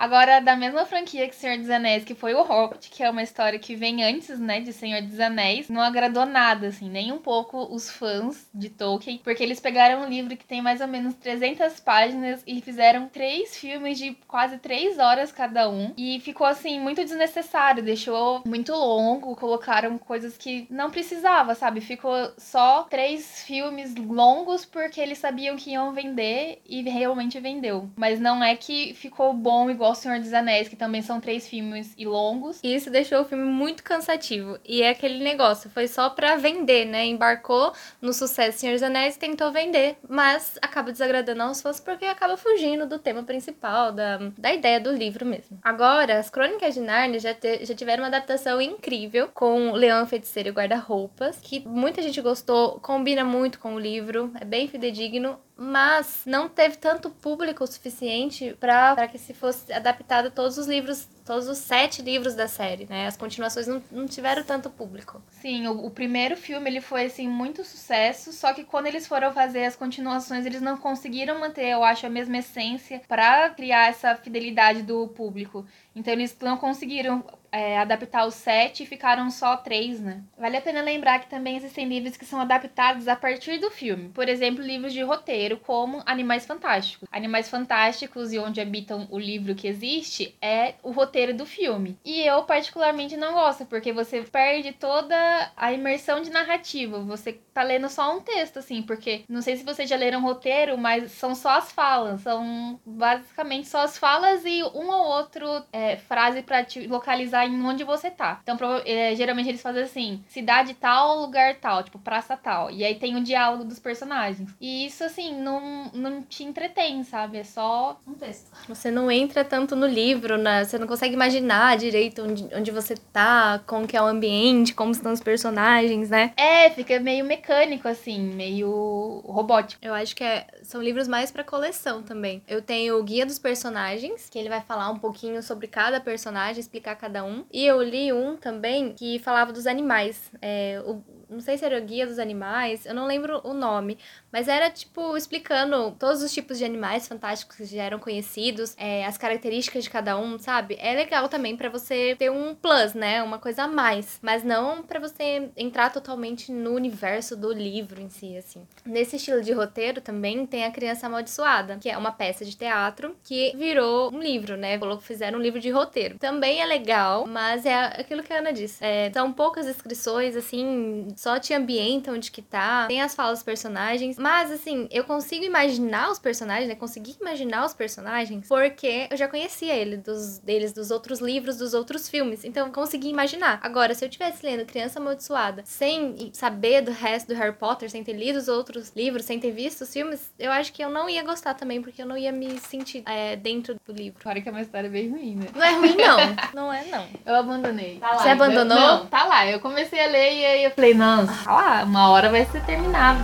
Agora, 0.00 0.40
da 0.40 0.56
mesma 0.56 0.86
franquia 0.86 1.28
que 1.28 1.36
Senhor 1.36 1.58
dos 1.58 1.68
Anéis, 1.68 2.04
que 2.04 2.14
foi 2.14 2.32
o 2.32 2.42
Hobbit, 2.42 2.88
que 2.88 3.02
é 3.02 3.10
uma 3.10 3.22
história 3.22 3.58
que 3.58 3.76
vem 3.76 4.02
antes, 4.02 4.40
né, 4.40 4.58
de 4.58 4.72
Senhor 4.72 5.02
dos 5.02 5.20
Anéis, 5.20 5.68
não 5.68 5.82
agradou 5.82 6.24
nada, 6.24 6.68
assim, 6.68 6.88
nem 6.88 7.12
um 7.12 7.18
pouco 7.18 7.64
os 7.70 7.90
fãs 7.90 8.48
de 8.54 8.70
Tolkien, 8.70 9.20
porque 9.22 9.42
eles 9.42 9.60
pegaram 9.60 10.02
um 10.02 10.08
livro 10.08 10.34
que 10.38 10.46
tem 10.46 10.62
mais 10.62 10.80
ou 10.80 10.88
menos 10.88 11.12
300 11.16 11.80
páginas 11.80 12.42
e 12.46 12.62
fizeram 12.62 13.10
três 13.10 13.54
filmes 13.58 13.98
de 13.98 14.16
quase 14.26 14.56
três 14.56 14.98
horas 14.98 15.32
cada 15.32 15.68
um, 15.68 15.92
e 15.98 16.18
ficou, 16.20 16.46
assim, 16.46 16.80
muito 16.80 17.04
desnecessário, 17.04 17.82
deixou 17.82 18.42
muito 18.46 18.72
longo, 18.72 19.36
colocaram 19.36 19.98
coisas 19.98 20.38
que 20.38 20.66
não 20.70 20.90
precisava, 20.90 21.54
sabe? 21.54 21.82
Ficou 21.82 22.32
só 22.38 22.84
três 22.84 23.42
filmes 23.42 23.94
longos 23.96 24.64
porque 24.64 24.98
eles 24.98 25.18
sabiam 25.18 25.56
que 25.56 25.72
iam 25.72 25.92
vender 25.92 26.62
e 26.64 26.80
realmente 26.88 27.38
vendeu. 27.38 27.90
Mas 27.96 28.18
não 28.18 28.42
é 28.42 28.56
que 28.56 28.94
ficou 28.94 29.34
bom 29.34 29.68
igual 29.68 29.89
igual 29.90 29.94
Senhor 29.94 30.18
dos 30.20 30.32
Anéis, 30.32 30.68
que 30.68 30.76
também 30.76 31.02
são 31.02 31.20
três 31.20 31.48
filmes 31.48 31.94
e 31.96 32.06
longos. 32.06 32.60
E 32.62 32.74
isso 32.74 32.90
deixou 32.90 33.20
o 33.20 33.24
filme 33.24 33.44
muito 33.44 33.82
cansativo. 33.82 34.58
E 34.64 34.82
é 34.82 34.90
aquele 34.90 35.22
negócio, 35.22 35.70
foi 35.70 35.88
só 35.88 36.10
pra 36.10 36.36
vender, 36.36 36.84
né? 36.84 37.04
Embarcou 37.06 37.72
no 38.00 38.12
sucesso 38.12 38.58
Senhor 38.58 38.72
dos 38.72 38.82
Anéis 38.82 39.16
e 39.16 39.18
tentou 39.18 39.50
vender, 39.50 39.96
mas 40.08 40.58
acaba 40.62 40.92
desagradando 40.92 41.42
aos 41.42 41.60
fãs 41.60 41.80
porque 41.80 42.04
acaba 42.04 42.36
fugindo 42.36 42.86
do 42.86 42.98
tema 42.98 43.22
principal, 43.22 43.92
da, 43.92 44.18
da 44.38 44.52
ideia 44.52 44.80
do 44.80 44.92
livro 44.92 45.26
mesmo. 45.26 45.58
Agora, 45.62 46.18
as 46.18 46.30
Crônicas 46.30 46.74
de 46.74 46.80
Narnia 46.80 47.18
já, 47.18 47.34
te, 47.34 47.64
já 47.64 47.74
tiveram 47.74 48.02
uma 48.02 48.08
adaptação 48.08 48.60
incrível 48.60 49.28
com 49.32 49.72
Leão, 49.72 50.06
Feiticeiro 50.06 50.50
e 50.50 50.52
Guarda-Roupas, 50.52 51.38
que 51.42 51.60
muita 51.66 52.02
gente 52.02 52.20
gostou, 52.20 52.78
combina 52.80 53.24
muito 53.24 53.58
com 53.58 53.74
o 53.74 53.78
livro, 53.78 54.32
é 54.40 54.44
bem 54.44 54.68
fidedigno 54.68 55.38
mas 55.62 56.22
não 56.24 56.48
teve 56.48 56.78
tanto 56.78 57.10
público 57.10 57.66
suficiente 57.66 58.56
para 58.58 59.06
que 59.06 59.18
se 59.18 59.34
fosse 59.34 59.70
adaptado 59.70 60.30
todos 60.30 60.56
os 60.56 60.66
livros, 60.66 61.06
todos 61.24 61.48
os 61.48 61.58
sete 61.58 62.02
livros 62.02 62.34
da 62.34 62.48
série, 62.48 62.86
né? 62.88 63.06
As 63.06 63.16
continuações 63.16 63.66
não, 63.66 63.82
não 63.90 64.06
tiveram 64.06 64.42
tanto 64.42 64.70
público. 64.70 65.22
Sim, 65.30 65.66
o, 65.66 65.86
o, 65.86 65.90
primeiro 65.90 66.36
filme 66.36 66.68
ele 66.68 66.80
foi 66.80 67.06
assim 67.06 67.28
muito 67.28 67.64
sucesso, 67.64 68.32
só 68.32 68.52
que 68.52 68.64
quando 68.64 68.86
eles 68.86 69.06
foram 69.06 69.32
fazer 69.32 69.64
as 69.64 69.76
continuações, 69.76 70.46
eles 70.46 70.60
não 70.60 70.76
conseguiram 70.76 71.38
manter, 71.38 71.68
eu 71.68 71.84
acho, 71.84 72.06
a 72.06 72.10
mesma 72.10 72.38
essência 72.38 73.02
para 73.06 73.50
criar 73.50 73.88
essa 73.88 74.14
fidelidade 74.16 74.82
do 74.82 75.08
público. 75.08 75.66
Então 75.94 76.12
eles 76.12 76.36
não 76.40 76.56
conseguiram 76.56 77.24
é, 77.52 77.78
adaptar 77.78 78.26
os 78.26 78.34
sete 78.34 78.82
e 78.82 78.86
ficaram 78.86 79.30
só 79.30 79.56
três, 79.56 80.00
né? 80.00 80.22
Vale 80.38 80.56
a 80.56 80.62
pena 80.62 80.80
lembrar 80.80 81.18
que 81.18 81.28
também 81.28 81.56
existem 81.56 81.88
livros 81.88 82.16
que 82.16 82.24
são 82.24 82.40
adaptados 82.40 83.08
a 83.08 83.16
partir 83.16 83.58
do 83.58 83.70
filme. 83.70 84.08
Por 84.10 84.28
exemplo, 84.28 84.62
livros 84.62 84.92
de 84.92 85.02
roteiro, 85.02 85.58
como 85.58 86.02
Animais 86.06 86.46
Fantásticos. 86.46 87.08
Animais 87.10 87.48
Fantásticos 87.48 88.32
e 88.32 88.38
Onde 88.38 88.60
Habitam 88.60 89.08
o 89.10 89.18
livro 89.18 89.54
que 89.54 89.66
existe 89.66 90.36
é 90.40 90.74
o 90.82 90.90
roteiro 90.90 91.19
do 91.28 91.46
filme. 91.46 91.98
E 92.04 92.22
eu, 92.22 92.42
particularmente, 92.44 93.16
não 93.16 93.34
gosto, 93.34 93.66
porque 93.66 93.92
você 93.92 94.22
perde 94.22 94.72
toda 94.72 95.16
a 95.56 95.72
imersão 95.72 96.20
de 96.22 96.30
narrativa. 96.30 96.98
Você 97.00 97.34
tá 97.52 97.62
lendo 97.62 97.88
só 97.88 98.16
um 98.16 98.20
texto, 98.20 98.58
assim, 98.58 98.82
porque 98.82 99.22
não 99.28 99.42
sei 99.42 99.56
se 99.56 99.64
vocês 99.64 99.88
já 99.88 99.96
leram 99.96 100.22
roteiro, 100.22 100.76
mas 100.78 101.12
são 101.12 101.34
só 101.34 101.58
as 101.58 101.70
falas. 101.72 102.22
São 102.22 102.80
basicamente 102.84 103.68
só 103.68 103.82
as 103.82 103.98
falas 103.98 104.44
e 104.44 104.62
um 104.62 104.88
ou 104.88 105.06
outro 105.06 105.62
é, 105.72 105.96
frase 105.96 106.42
para 106.42 106.64
te 106.64 106.86
localizar 106.86 107.46
em 107.46 107.62
onde 107.62 107.84
você 107.84 108.10
tá. 108.10 108.40
Então, 108.42 108.56
é, 108.84 109.14
geralmente 109.14 109.48
eles 109.48 109.62
fazem 109.62 109.82
assim: 109.82 110.24
cidade 110.28 110.74
tal, 110.74 111.20
lugar 111.20 111.56
tal, 111.56 111.82
tipo 111.82 111.98
praça 111.98 112.36
tal. 112.36 112.70
E 112.70 112.84
aí 112.84 112.94
tem 112.94 113.16
o 113.16 113.22
diálogo 113.22 113.64
dos 113.64 113.78
personagens. 113.78 114.50
E 114.60 114.86
isso, 114.86 115.04
assim, 115.04 115.34
não, 115.40 115.90
não 115.92 116.22
te 116.22 116.44
entretém, 116.44 117.02
sabe? 117.04 117.38
É 117.38 117.44
só 117.44 117.98
um 118.06 118.14
texto. 118.14 118.50
Você 118.68 118.90
não 118.90 119.10
entra 119.10 119.44
tanto 119.44 119.74
no 119.74 119.86
livro, 119.86 120.36
né? 120.36 120.64
Você 120.64 120.78
não 120.78 120.86
consegue 120.86 120.99
imaginar 121.06 121.76
direito 121.76 122.22
onde, 122.22 122.48
onde 122.54 122.70
você 122.70 122.94
tá, 123.12 123.60
como 123.66 123.86
que 123.86 123.96
é 123.96 124.02
o 124.02 124.06
ambiente, 124.06 124.74
como 124.74 124.92
estão 124.92 125.12
os 125.12 125.20
personagens, 125.20 126.10
né? 126.10 126.32
É, 126.36 126.70
fica 126.70 126.98
meio 127.00 127.24
mecânico, 127.24 127.88
assim, 127.88 128.20
meio 128.20 129.22
robótico. 129.26 129.84
Eu 129.84 129.94
acho 129.94 130.14
que 130.14 130.24
é, 130.24 130.46
são 130.62 130.82
livros 130.82 131.08
mais 131.08 131.30
para 131.30 131.44
coleção 131.44 132.02
também. 132.02 132.42
Eu 132.46 132.62
tenho 132.62 132.98
o 132.98 133.02
Guia 133.02 133.26
dos 133.26 133.38
Personagens, 133.38 134.28
que 134.30 134.38
ele 134.38 134.48
vai 134.48 134.60
falar 134.60 134.90
um 134.90 134.98
pouquinho 134.98 135.42
sobre 135.42 135.66
cada 135.66 136.00
personagem, 136.00 136.60
explicar 136.60 136.96
cada 136.96 137.24
um. 137.24 137.44
E 137.52 137.66
eu 137.66 137.82
li 137.82 138.12
um 138.12 138.36
também 138.36 138.92
que 138.92 139.18
falava 139.18 139.52
dos 139.52 139.66
animais. 139.66 140.30
É, 140.40 140.82
o, 140.84 141.02
não 141.30 141.40
sei 141.40 141.56
se 141.56 141.64
era 141.64 141.78
o 141.78 141.84
Guia 141.84 142.06
dos 142.06 142.18
Animais, 142.18 142.84
eu 142.84 142.94
não 142.94 143.06
lembro 143.06 143.40
o 143.44 143.54
nome, 143.54 143.96
mas 144.32 144.48
era, 144.48 144.68
tipo, 144.70 145.16
explicando 145.16 145.92
todos 145.98 146.22
os 146.22 146.32
tipos 146.32 146.58
de 146.58 146.64
animais 146.64 147.06
fantásticos 147.06 147.56
que 147.56 147.64
já 147.64 147.84
eram 147.84 147.98
conhecidos, 147.98 148.74
é, 148.76 149.06
as 149.06 149.16
características 149.16 149.84
de 149.84 149.90
cada 149.90 150.18
um, 150.18 150.38
sabe? 150.38 150.76
É 150.80 150.94
legal 150.94 151.28
também 151.28 151.56
para 151.56 151.68
você 151.68 152.16
ter 152.18 152.30
um 152.30 152.54
plus, 152.54 152.94
né? 152.94 153.22
Uma 153.22 153.38
coisa 153.38 153.64
a 153.64 153.68
mais. 153.68 154.18
Mas 154.22 154.42
não 154.42 154.82
para 154.82 155.00
você 155.00 155.50
entrar 155.56 155.92
totalmente 155.92 156.52
no 156.52 156.72
universo 156.72 157.36
do 157.36 157.52
livro 157.52 158.00
em 158.00 158.08
si, 158.08 158.36
assim. 158.36 158.66
Nesse 158.84 159.16
estilo 159.16 159.42
de 159.42 159.52
roteiro 159.52 160.00
também 160.00 160.46
tem 160.46 160.64
A 160.64 160.70
Criança 160.70 161.06
Amaldiçoada, 161.06 161.78
que 161.78 161.88
é 161.88 161.96
uma 161.96 162.12
peça 162.12 162.44
de 162.44 162.56
teatro 162.56 163.16
que 163.22 163.54
virou 163.56 164.12
um 164.12 164.20
livro, 164.20 164.56
né? 164.56 164.78
Fizeram 165.00 165.38
um 165.38 165.42
livro 165.42 165.60
de 165.60 165.70
roteiro. 165.70 166.18
Também 166.18 166.60
é 166.60 166.66
legal, 166.66 167.26
mas 167.26 167.64
é 167.64 167.74
aquilo 168.00 168.22
que 168.22 168.32
a 168.32 168.38
Ana 168.38 168.52
disse. 168.52 168.84
É, 168.84 169.10
são 169.12 169.32
poucas 169.32 169.66
inscrições, 169.66 170.36
assim, 170.36 171.08
só 171.20 171.38
te 171.38 171.52
ambientam 171.52 172.14
onde 172.14 172.30
que 172.30 172.40
tá, 172.40 172.86
tem 172.86 173.02
as 173.02 173.14
falas 173.14 173.40
dos 173.40 173.42
personagens, 173.42 174.18
mas, 174.18 174.50
assim, 174.50 174.88
eu 174.90 175.04
consigo 175.04 175.44
imaginar 175.44 176.10
os 176.10 176.18
personagens, 176.18 176.66
né? 176.66 176.74
Consegui 176.74 177.14
imaginar 177.20 177.66
os 177.66 177.74
personagens 177.74 178.48
porque 178.48 179.06
eu 179.10 179.18
já 179.18 179.28
conhecia 179.28 179.74
ele, 179.74 179.98
dos, 179.98 180.38
deles, 180.38 180.72
dos 180.72 180.90
outros 180.90 181.20
livros, 181.20 181.58
dos 181.58 181.74
outros 181.74 182.08
filmes. 182.08 182.42
Então, 182.42 182.68
eu 182.68 182.72
consegui 182.72 183.10
imaginar. 183.10 183.60
Agora, 183.62 183.94
se 183.94 184.02
eu 184.02 184.08
estivesse 184.08 184.46
lendo 184.46 184.64
Criança 184.64 184.98
Amaldiçoada 184.98 185.62
sem 185.66 186.30
saber 186.32 186.80
do 186.80 186.90
resto 186.90 187.28
do 187.28 187.34
Harry 187.34 187.54
Potter, 187.54 187.90
sem 187.90 188.02
ter 188.02 188.14
lido 188.14 188.38
os 188.38 188.48
outros 188.48 188.90
livros, 188.96 189.26
sem 189.26 189.38
ter 189.38 189.50
visto 189.50 189.82
os 189.82 189.92
filmes, 189.92 190.32
eu 190.38 190.50
acho 190.50 190.72
que 190.72 190.82
eu 190.82 190.88
não 190.88 191.06
ia 191.06 191.22
gostar 191.22 191.52
também, 191.52 191.82
porque 191.82 192.00
eu 192.00 192.06
não 192.06 192.16
ia 192.16 192.32
me 192.32 192.58
sentir 192.60 193.02
é, 193.06 193.36
dentro 193.36 193.76
do 193.86 193.92
livro. 193.92 194.22
Claro 194.22 194.40
que 194.40 194.48
é 194.48 194.52
uma 194.52 194.62
história 194.62 194.88
bem 194.88 195.10
ruim, 195.10 195.36
né? 195.36 195.48
Não 195.54 195.62
é 195.62 195.72
ruim, 195.72 195.96
não. 195.96 196.16
não 196.54 196.72
é, 196.72 196.84
não. 196.86 197.06
Eu 197.26 197.34
abandonei. 197.34 197.98
Tá 197.98 198.12
lá, 198.12 198.22
Você 198.22 198.28
abandonou? 198.30 198.78
Eu, 198.78 198.86
não, 198.86 199.06
tá 199.06 199.24
lá. 199.26 199.46
Eu 199.46 199.60
comecei 199.60 200.02
a 200.02 200.06
ler 200.06 200.32
e 200.32 200.46
aí 200.46 200.64
eu 200.64 200.70
falei, 200.70 200.94
nossa, 200.94 201.09
lá, 201.46 201.84
uma 201.84 202.08
hora 202.08 202.30
vai 202.30 202.44
ser 202.46 202.62
terminado. 202.62 203.20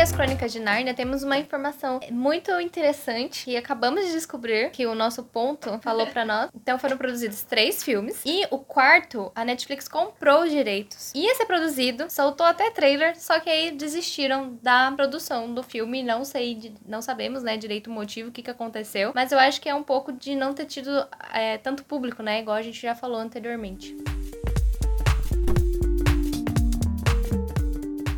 Sobre 0.00 0.12
as 0.12 0.12
Crônicas 0.12 0.52
de 0.52 0.60
Nárnia, 0.60 0.94
temos 0.94 1.22
uma 1.22 1.36
informação 1.36 2.00
muito 2.10 2.50
interessante 2.58 3.50
e 3.50 3.56
acabamos 3.56 4.06
de 4.06 4.12
descobrir 4.12 4.70
que 4.70 4.86
o 4.86 4.94
nosso 4.94 5.22
ponto 5.22 5.78
falou 5.82 6.06
para 6.06 6.24
nós. 6.24 6.50
Então 6.54 6.78
foram 6.78 6.96
produzidos 6.96 7.42
três 7.42 7.82
filmes 7.82 8.22
e 8.24 8.46
o 8.50 8.58
quarto 8.58 9.30
a 9.34 9.44
Netflix 9.44 9.88
comprou 9.88 10.44
os 10.44 10.50
direitos. 10.50 11.12
Ia 11.14 11.34
ser 11.34 11.44
produzido, 11.44 12.06
soltou 12.08 12.46
até 12.46 12.70
trailer, 12.70 13.14
só 13.20 13.38
que 13.40 13.50
aí 13.50 13.72
desistiram 13.72 14.58
da 14.62 14.90
produção 14.92 15.52
do 15.52 15.62
filme. 15.62 16.02
Não 16.02 16.24
sei, 16.24 16.72
não 16.86 17.02
sabemos, 17.02 17.42
né, 17.42 17.58
direito 17.58 17.90
o 17.90 17.92
motivo, 17.92 18.30
o 18.30 18.32
que, 18.32 18.42
que 18.42 18.50
aconteceu, 18.50 19.12
mas 19.14 19.32
eu 19.32 19.38
acho 19.38 19.60
que 19.60 19.68
é 19.68 19.74
um 19.74 19.82
pouco 19.82 20.12
de 20.12 20.34
não 20.34 20.54
ter 20.54 20.64
tido 20.64 21.06
é, 21.30 21.58
tanto 21.58 21.84
público, 21.84 22.22
né, 22.22 22.40
igual 22.40 22.56
a 22.56 22.62
gente 22.62 22.80
já 22.80 22.94
falou 22.94 23.18
anteriormente. 23.18 23.94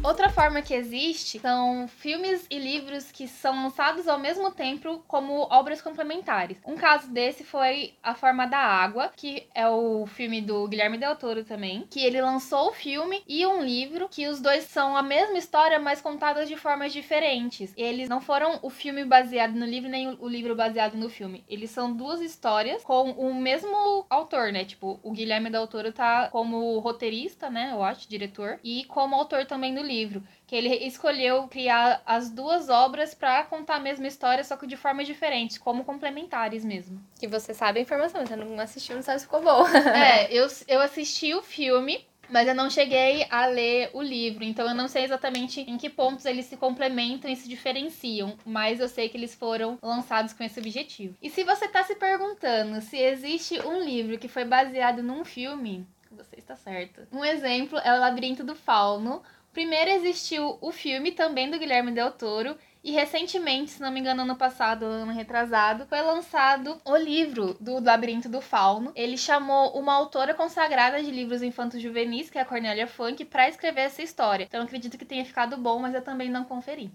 Outra 0.05 0.29
forma 0.29 0.61
que 0.63 0.75
existe 0.75 1.39
são 1.39 1.87
filmes 1.87 2.45
e 2.51 2.59
livros 2.59 3.13
que 3.13 3.29
são 3.29 3.63
lançados 3.63 4.09
ao 4.09 4.19
mesmo 4.19 4.51
tempo 4.51 5.01
como 5.07 5.47
obras 5.49 5.81
complementares. 5.81 6.59
Um 6.67 6.75
caso 6.75 7.09
desse 7.09 7.45
foi 7.45 7.95
A 8.03 8.13
Forma 8.13 8.45
da 8.45 8.59
Água, 8.59 9.13
que 9.17 9.47
é 9.55 9.69
o 9.69 10.05
filme 10.07 10.41
do 10.41 10.67
Guilherme 10.67 10.99
Del 10.99 11.15
Toro 11.15 11.45
também, 11.45 11.87
que 11.89 12.05
ele 12.05 12.21
lançou 12.21 12.71
o 12.71 12.73
filme 12.73 13.23
e 13.29 13.47
um 13.47 13.63
livro 13.63 14.09
que 14.09 14.27
os 14.27 14.41
dois 14.41 14.65
são 14.65 14.97
a 14.97 15.05
mesma 15.05 15.39
história, 15.39 15.79
mas 15.79 16.01
contadas 16.01 16.49
de 16.49 16.57
formas 16.57 16.93
diferentes. 16.93 17.73
Eles 17.77 18.09
não 18.09 18.21
foram 18.21 18.59
o 18.61 18.71
filme 18.71 19.05
baseado 19.05 19.53
no 19.53 19.65
livro 19.65 19.89
nem 19.89 20.09
o 20.19 20.27
livro 20.27 20.57
baseado 20.57 20.95
no 20.95 21.09
filme. 21.09 21.45
Eles 21.49 21.71
são 21.71 21.93
duas 21.93 22.21
histórias 22.21 22.83
com 22.83 23.13
o 23.13 23.33
mesmo 23.33 24.05
autor, 24.11 24.51
né? 24.51 24.65
Tipo, 24.65 24.99
o 25.01 25.13
Guilherme 25.13 25.49
Del 25.49 25.69
Toro 25.69 25.93
tá 25.93 26.29
como 26.31 26.77
roteirista, 26.81 27.49
né? 27.49 27.71
Eu 27.73 27.85
acho, 27.85 28.09
diretor, 28.09 28.59
e 28.65 28.83
como 28.87 29.15
autor 29.15 29.47
também 29.47 29.73
do 29.73 29.81
livro 29.81 29.92
livro, 29.93 30.23
que 30.47 30.57
ele 30.57 30.75
escolheu 30.87 31.49
criar 31.49 32.03
as 32.07 32.31
duas 32.31 32.69
obras 32.69 33.15
para 33.15 33.45
contar 33.45 33.77
a 33.77 33.81
mesma 33.81 34.07
história, 34.07 34.45
só 34.45 34.57
que 34.57 34.67
de 34.67 34.77
formas 34.77 35.07
diferentes, 35.07 35.59
como 35.59 35.85
complementares 35.85 36.65
mesmo. 36.65 37.01
Que 37.19 37.27
você 37.27 37.55
sabe 37.55 37.79
a 37.79 37.83
informação, 37.83 38.25
você 38.25 38.37
não 38.37 38.59
assistiu, 38.61 38.97
não 38.97 39.03
sabe 39.03 39.21
se 39.21 39.27
ficou 39.27 39.43
bom. 39.43 39.67
é, 39.95 40.31
eu, 40.33 40.47
eu 40.69 40.81
assisti 40.81 41.35
o 41.35 41.43
filme, 41.43 42.05
mas 42.29 42.49
eu 42.49 42.55
não 42.55 42.71
cheguei 42.71 43.27
a 43.31 43.47
ler 43.47 43.91
o 43.93 44.03
livro, 44.03 44.43
então 44.43 44.67
eu 44.67 44.75
não 44.75 44.89
sei 44.89 45.05
exatamente 45.05 45.61
em 45.61 45.77
que 45.77 45.91
pontos 45.91 46.25
eles 46.25 46.47
se 46.47 46.57
complementam 46.57 47.31
e 47.31 47.37
se 47.37 47.49
diferenciam, 47.49 48.37
mas 48.45 48.81
eu 48.81 48.89
sei 48.89 49.09
que 49.09 49.17
eles 49.17 49.35
foram 49.35 49.79
lançados 49.83 50.33
com 50.33 50.43
esse 50.43 50.59
objetivo. 50.59 51.15
E 51.21 51.29
se 51.29 51.45
você 51.45 51.67
está 51.67 51.85
se 51.85 51.95
perguntando 51.95 52.81
se 52.81 52.97
existe 52.97 53.61
um 53.61 53.81
livro 53.81 54.19
que 54.19 54.29
foi 54.29 54.45
baseado 54.45 55.03
num 55.03 55.25
filme, 55.25 55.87
você 56.11 56.37
está 56.37 56.57
certo. 56.57 57.07
Um 57.13 57.25
exemplo 57.25 57.79
é 57.79 57.95
o 57.95 58.01
Labirinto 58.01 58.45
do 58.45 58.55
Fauno, 58.55 59.23
Primeiro 59.53 59.91
existiu 59.91 60.57
o 60.61 60.73
filme 60.73 61.13
também 61.13 61.51
do 61.51 61.59
Guilherme 61.59 61.93
Del 61.93 62.11
Toro 62.11 62.57
e 62.83 62.91
recentemente, 62.91 63.73
se 63.73 63.81
não 63.81 63.93
me 63.93 64.01
engano, 64.01 64.23
ano 64.23 64.35
passado, 64.35 64.85
ano 64.85 65.13
retrasado, 65.13 65.87
foi 65.87 66.01
lançado 66.01 66.81
o 66.85 66.97
livro 66.97 67.55
do 67.61 67.79
Labirinto 67.79 68.29
do 68.29 68.41
Fauno. 68.41 68.93
Ele 68.97 69.17
chamou 69.17 69.79
uma 69.79 69.93
autora 69.93 70.35
consagrada 70.35 71.03
de 71.03 71.11
livros 71.11 71.43
infantos 71.43 71.81
juvenis, 71.81 72.31
que 72.31 72.39
é 72.39 72.41
a 72.41 72.47
Cornélia 72.47 72.87
Funk, 72.87 73.25
para 73.27 73.49
escrever 73.49 73.83
essa 73.83 74.03
história. 74.03 74.45
Então 74.45 74.63
acredito 74.63 74.97
que 74.97 75.05
tenha 75.05 75.25
ficado 75.25 75.57
bom, 75.57 75.79
mas 75.79 75.95
eu 75.95 76.03
também 76.03 76.31
não 76.31 76.45
conferi. 76.45 76.91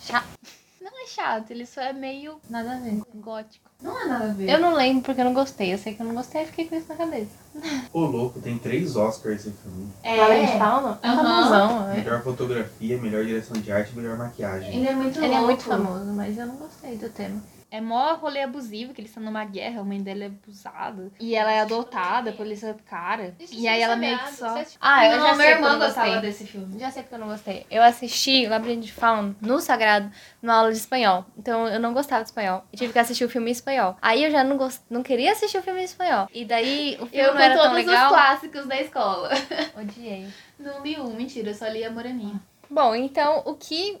Chato. 0.00 0.59
Não 0.80 1.04
é 1.04 1.06
chato, 1.06 1.50
ele 1.50 1.66
só 1.66 1.82
é 1.82 1.92
meio. 1.92 2.40
Nada 2.48 2.72
a 2.72 2.78
ver. 2.78 3.02
Gótico. 3.16 3.68
Não 3.82 4.00
é 4.00 4.06
nada 4.06 4.24
a 4.30 4.32
ver. 4.32 4.48
Eu 4.48 4.58
não 4.60 4.74
lembro 4.74 5.02
porque 5.02 5.20
eu 5.20 5.24
não 5.26 5.34
gostei. 5.34 5.74
Eu 5.74 5.78
sei 5.78 5.94
que 5.94 6.00
eu 6.00 6.06
não 6.06 6.14
gostei 6.14 6.42
e 6.42 6.46
fiquei 6.46 6.66
com 6.68 6.76
isso 6.76 6.88
na 6.88 6.94
cabeça. 6.96 7.30
Ô, 7.92 8.00
louco, 8.00 8.40
tem 8.40 8.58
três 8.58 8.96
Oscars 8.96 9.40
esse 9.46 9.50
filme. 9.58 9.88
É. 10.02 10.16
Fala 10.16 10.34
de 10.40 10.58
fauna? 10.58 10.98
É 11.02 11.08
famosão. 11.08 11.90
É. 11.90 11.96
Melhor 11.96 12.22
fotografia, 12.22 12.98
melhor 12.98 13.24
direção 13.24 13.60
de 13.60 13.70
arte 13.70 13.94
melhor 13.94 14.16
maquiagem. 14.16 14.74
Ele 14.74 14.88
é 14.88 14.94
muito 14.94 15.18
Ele 15.18 15.28
louco. 15.28 15.42
é 15.42 15.46
muito 15.46 15.62
famoso, 15.64 16.06
mas 16.06 16.38
eu 16.38 16.46
não 16.46 16.56
gostei 16.56 16.96
do 16.96 17.08
tema. 17.10 17.40
É 17.70 17.80
mó 17.80 18.14
rolê 18.14 18.42
abusivo, 18.42 18.92
que 18.92 19.00
eles 19.00 19.10
estão 19.10 19.22
numa 19.22 19.44
guerra, 19.44 19.80
a 19.80 19.84
mãe 19.84 20.02
dele 20.02 20.24
é 20.24 20.26
abusada. 20.26 21.12
E 21.20 21.36
ela 21.36 21.52
é 21.52 21.60
adotada 21.60 22.32
por 22.32 22.46
esse 22.46 22.72
cara. 22.84 23.34
E 23.52 23.68
aí 23.68 23.80
ela 23.80 23.94
meio 23.94 24.18
que 24.18 24.32
só. 24.34 24.60
Ah, 24.80 25.06
eu 25.06 25.18
não, 25.18 25.26
já 25.28 25.34
sei 25.36 25.52
eu 25.54 25.78
gostava 25.78 26.20
desse 26.20 26.46
filme. 26.46 26.78
Já 26.78 26.90
sei 26.90 27.02
porque 27.02 27.14
eu 27.14 27.20
não 27.20 27.28
gostei. 27.28 27.66
Eu 27.70 27.82
assisti 27.82 28.46
o 28.46 28.50
Labirinto 28.50 28.86
de 28.86 28.92
Fauno 28.92 29.36
no 29.40 29.60
Sagrado, 29.60 30.10
numa 30.42 30.54
aula 30.54 30.72
de 30.72 30.78
espanhol. 30.78 31.24
Então 31.38 31.68
eu 31.68 31.78
não 31.78 31.94
gostava 31.94 32.22
de 32.22 32.30
espanhol. 32.30 32.64
E 32.72 32.76
tive 32.76 32.92
que 32.92 32.98
assistir 32.98 33.24
o 33.24 33.30
filme 33.30 33.50
em 33.50 33.52
espanhol. 33.52 33.96
Aí 34.02 34.24
eu 34.24 34.30
já 34.30 34.42
não, 34.42 34.56
gost... 34.56 34.82
não 34.90 35.02
queria 35.02 35.32
assistir 35.32 35.58
o 35.58 35.62
filme 35.62 35.80
em 35.80 35.84
espanhol. 35.84 36.28
E 36.34 36.44
daí 36.44 36.98
o 37.00 37.06
filme 37.06 37.28
eu 37.28 37.34
não 37.34 37.40
era 37.40 37.56
tão 37.56 37.72
legal. 37.72 37.94
Eu 37.94 38.00
todos 38.00 38.02
os 38.02 38.08
clássicos 38.08 38.66
da 38.66 38.80
escola. 38.80 39.30
Odiei. 39.78 40.28
Não 40.58 40.82
li 40.82 40.98
um, 40.98 41.14
mentira, 41.14 41.50
eu 41.50 41.54
só 41.54 41.68
li 41.68 41.84
a 41.84 41.90
Moreninha. 41.90 42.40
Bom, 42.68 42.94
então 42.94 43.42
o 43.44 43.54
que 43.54 43.98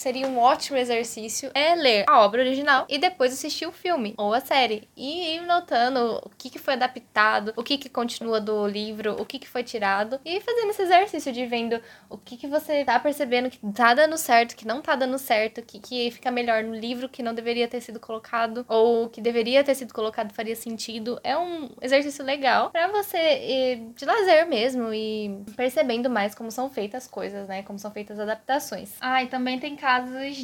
seria 0.00 0.26
um 0.26 0.38
ótimo 0.38 0.78
exercício 0.78 1.50
é 1.54 1.74
ler 1.74 2.04
a 2.08 2.24
obra 2.24 2.40
original 2.40 2.86
e 2.88 2.98
depois 2.98 3.34
assistir 3.34 3.66
o 3.66 3.72
filme 3.72 4.14
ou 4.16 4.32
a 4.32 4.40
série. 4.40 4.88
E 4.96 5.36
ir 5.36 5.42
notando 5.42 6.20
o 6.24 6.30
que, 6.38 6.48
que 6.48 6.58
foi 6.58 6.72
adaptado, 6.74 7.52
o 7.54 7.62
que, 7.62 7.76
que 7.76 7.88
continua 7.90 8.40
do 8.40 8.66
livro, 8.66 9.14
o 9.20 9.26
que, 9.26 9.38
que 9.38 9.48
foi 9.48 9.62
tirado. 9.62 10.18
E 10.24 10.40
fazendo 10.40 10.70
esse 10.70 10.82
exercício 10.82 11.32
de 11.32 11.44
vendo 11.44 11.80
o 12.08 12.16
que, 12.16 12.38
que 12.38 12.46
você 12.46 12.82
tá 12.82 12.98
percebendo 12.98 13.50
que 13.50 13.58
tá 13.72 13.92
dando 13.92 14.16
certo, 14.16 14.56
que 14.56 14.66
não 14.66 14.80
tá 14.80 14.96
dando 14.96 15.18
certo, 15.18 15.58
o 15.58 15.62
que, 15.62 15.78
que 15.78 16.10
fica 16.10 16.30
melhor 16.30 16.64
no 16.64 16.74
livro 16.74 17.08
que 17.08 17.22
não 17.22 17.34
deveria 17.34 17.68
ter 17.68 17.82
sido 17.82 18.00
colocado, 18.00 18.64
ou 18.68 19.10
que 19.10 19.20
deveria 19.20 19.62
ter 19.62 19.74
sido 19.74 19.92
colocado 19.92 20.32
faria 20.32 20.56
sentido. 20.56 21.20
É 21.22 21.36
um 21.36 21.68
exercício 21.82 22.24
legal 22.24 22.70
para 22.70 22.88
você 22.88 23.18
ir 23.18 23.92
de 23.94 24.06
lazer 24.06 24.48
mesmo 24.48 24.94
e 24.94 25.44
percebendo 25.54 26.08
mais 26.08 26.34
como 26.34 26.50
são 26.50 26.70
feitas 26.70 27.04
as 27.04 27.06
coisas, 27.06 27.46
né? 27.48 27.62
Como 27.62 27.78
são 27.78 27.90
feitas 27.90 28.18
as 28.18 28.22
adaptações. 28.22 28.94
Ah, 29.00 29.22
e 29.22 29.26
também 29.26 29.58
tem 29.58 29.76
casos 29.76 29.89